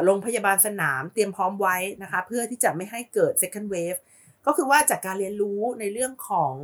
[0.03, 3.99] โรงพยาบาลสนามเตรียมพร้อมไว้นะคะเพื่อที่จะไม่ให้เกิด second wave
[4.45, 6.55] ก็คือว่าจากการเรียนรู้ในเรื่องของ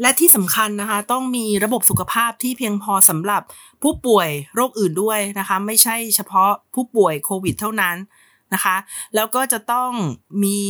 [0.00, 3.42] และที่สำคัญนะคะต้องมีระบบสุขภาพที่เพียงพอสำหรับ
[3.82, 7.96] ผู้ป่วยโรคอื่นด้วยนะคะไม่ใช่เฉพาะผู้ป่วยโควิดเท่านั้น
[8.54, 8.76] นะคะ
[9.14, 9.90] แล้วก็จะต้อง
[10.44, 10.60] มี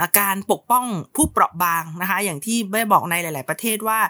[0.00, 0.84] อาการปกป้อง
[1.16, 4.00] ผู้เปราะบางนะคะอย่างที่ได้บอกในหลาย ๆ ประเทศว่า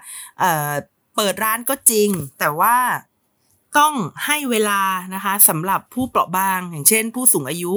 [1.21, 2.77] เปิดร้านก็จริง แต่ว่า
[3.79, 3.95] ต้อง
[4.27, 4.81] ให้เวลา
[5.15, 7.75] นะคะสำหรับผู้เปราะบาง อย่างเช่น ผู้สูงอายุ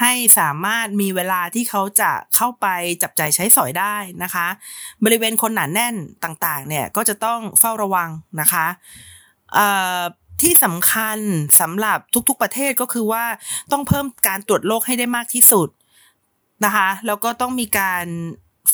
[0.00, 2.66] ให้สามารถมีเวลาที่เขาจะเข้าไป
[3.02, 4.46] จับใจใช้สอยได้นะคะ
[5.04, 8.08] บริเวณคนหนาแน่นต่างๆ เนี่ยก็จะต้องเฝ้าระวัง
[8.40, 8.66] นะคะ
[10.42, 11.18] ที่สำคัญ
[11.60, 11.98] สำหรับ
[12.28, 13.24] ทุกๆประเทศก็คือว่า
[13.72, 15.68] ต้องเพิ่มการตรวจโรคให้ได้มากที่สุด
[16.64, 18.04] นะคะ แล้วก็ต้องมีการ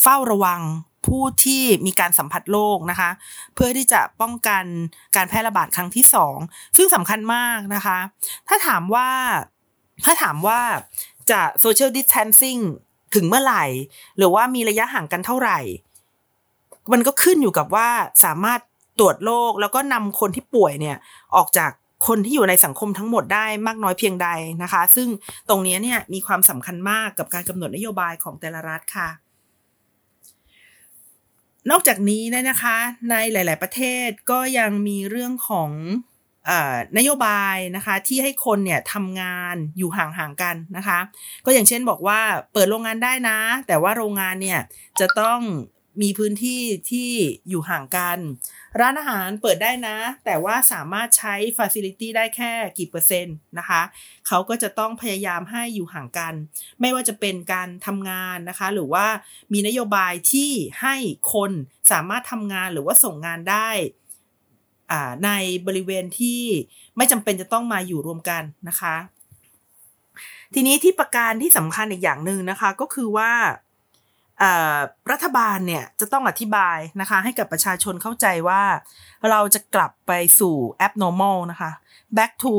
[0.00, 0.60] เฝ้าระวัง
[1.04, 3.10] ผู้ที่มีการสัมผัสโรคนะคะ
[3.54, 4.64] เพื่อที่จะป้องกัน
[5.16, 6.36] การแพร่ระบาดครั้งที่สอง
[6.76, 7.98] ซึ่งสำคัญมากนะคะ
[8.48, 9.08] ถ้าถามว่า
[10.04, 10.60] ถ้าถามว่า
[11.30, 12.58] จะโซเชียลดิสแทนซิ่ง
[13.14, 13.64] ถึงเมื่อไหร่
[14.16, 15.58] หรือว่ามีระยะห่างกันเท่าไหร่
[16.92, 17.88] มันก็ขึ้นอยู่กับว่า
[18.24, 18.60] สามารถ
[18.98, 20.96] ตรวจโรคแล้วก็นำคนที่ป่วยเนี่ย
[21.36, 21.70] ออกจาก
[22.06, 24.28] คนที่อยู่ในสังคมทั้งหมดได้มากน้อยเพียงใด
[24.62, 25.08] นะคะ ซึ่ง
[25.48, 29.08] ตรงนี้เนี่ยมีความสำคัญมากกับการกำหนดนโยบายของแต่ละรัฐค่ะ
[31.70, 32.76] นอกจากนี้นะคะ
[33.10, 35.70] ในหลาย ๆ ประเทศก็ยังมีเรื่องของ
[36.98, 40.98] นโยบายนะคะที่ให้คนเนี่ยทำงานอยู่ห่างๆกันนะคะ
[41.44, 42.20] ก็อย่างเช่นบอกว่า
[42.52, 44.60] เปิดโรงงานได้นะ แต่ว่าโรงงานเนี่ย
[45.00, 45.40] จะต้อง
[46.02, 47.10] มีพื้นที่ที่
[47.48, 48.18] อยู่ห่างกัน
[48.80, 53.82] ร้านอาหารเปิดได้นะ แต่ว่าสามารถใช้ฟ a ซิลิตี้ได้แค่กี่เปอร์เซ็นต์นะคะ
[54.26, 56.34] เขาก็จะต้องพยายามให้อยู่ห่างกัน
[56.80, 59.06] ไม่ว่าจะเป็นการทำงานนะคะ หรือว่า
[59.52, 60.50] มีนโยบายที่
[60.82, 60.96] ให้
[61.34, 61.52] คน
[61.92, 63.70] สามารถทำงานหรือว่าส่งงานได้
[65.24, 65.30] ใน
[65.66, 66.42] บริเวณที่
[66.96, 68.96] ไม่จำเป็นจะต้องมาอยู่รวมกันนะคะ
[70.54, 73.32] ทีนี้ที่ประการที่สำคัญอีกอย่างหนึ่งนะคะ ก็คือว่า
[75.12, 78.62] รัฐบาลเนี่ยจะต้องอธิบายนะคะให้กับประชาชนเข้าใจว่า
[79.30, 80.54] เราจะกลับไปสู่
[80.86, 81.70] abnormal นะคะ
[82.16, 82.54] back to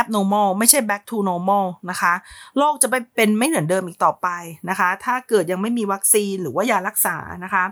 [0.00, 2.12] abnormal ไม่ใช่ back to normal นะคะ
[2.58, 4.28] โลกจะไปเป็นไม่เหมือนเดิมอีกต่อไป
[4.70, 7.64] นะคะ ถ้าเกิดยังไม่มีวัคซีนหรือว่ายารักษานะคะ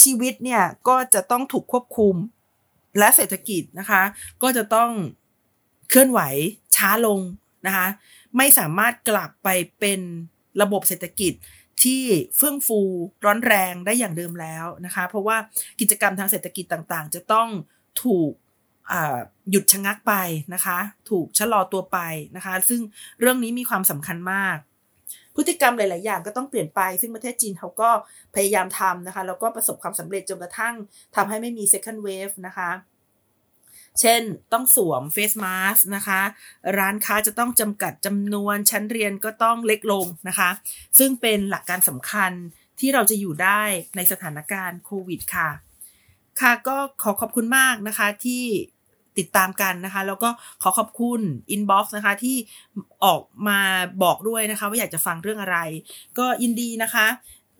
[0.00, 2.14] ชีวิตเนี่ยก็จะต้องถูกควบคุม
[2.98, 4.02] และเศรษฐกิจนะคะ
[4.42, 4.90] ก็จะต้อง
[5.88, 6.20] เคลื่อนไหว
[6.76, 7.20] ช้าลง
[7.66, 7.86] นะคะ
[8.36, 9.48] ไม่สามารถกลับไป
[9.78, 10.00] เป็น
[10.62, 11.32] ระบบเศรษฐกิจ
[11.84, 12.02] ที่
[12.36, 12.80] เฟื่องฟู
[13.24, 15.36] ร้อนแรงได้อย่างเดิมแล้วนะคะ เพราะว่า
[15.80, 17.48] กิจกรรมทางเศรษฐกิจต่างๆ จะต้อง
[18.04, 18.32] ถูก
[19.50, 20.14] หยุดชะงักไป
[20.54, 20.78] นะคะ
[21.10, 21.98] ถูกชะลอตัวไป
[22.36, 22.80] นะคะ ซึ่ง
[23.20, 24.56] เรื่องนี้มีความสำคัญมาก
[25.36, 27.90] พฤติกรรมหลาย ๆ อย่างก็ต้องเปลี่ยนไป ซึ่งประเทศจีนเขาก็
[28.34, 30.74] พยายามทำนะคะ แล้วก็ประสบความสำเร็จจนกระทั่ง
[31.16, 32.70] ทำให้ไม่มี second wave นะคะ
[34.00, 34.22] เช่น
[34.52, 36.20] ต้องสวมเฟสมาสนะคะ
[36.78, 40.50] ร้านค้าจะต้องจำกัดจำนวนชั้นเรียนก็ต้องเล็กลงนะคะ
[40.98, 42.32] ซึ่งเป็นหลักการสำคัญ
[42.80, 43.62] ที่เราจะอยู่ได้
[43.96, 45.48] ในสถานการณ์โควิดค่ะ
[46.40, 48.44] ค่ะก็ขอขอบคุณมากนะคะที่
[49.18, 50.30] ติดตามกันนะคะ แล้วก็
[50.62, 51.20] ขอขอบคุณ
[51.54, 52.36] inbox นะคะที่
[53.04, 53.60] ออกมา
[54.02, 55.58] บอกด้วยนะคะ ว่าอยากจะฟังเรื่องอะไร
[56.18, 57.06] ก็ยินดีนะคะ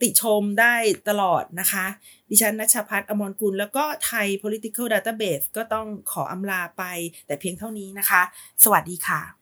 [0.01, 0.75] ติชมได้
[1.09, 1.85] ตลอดนะคะ
[2.29, 6.83] ดิฉันนัชพัฒน์อมรกุล แล้วก็ไทย political database ก็ต้องขออำลาไป
[7.27, 8.21] แต่เพียงเท่านี้นะคะ
[8.63, 9.38] สวัสดีค่ะ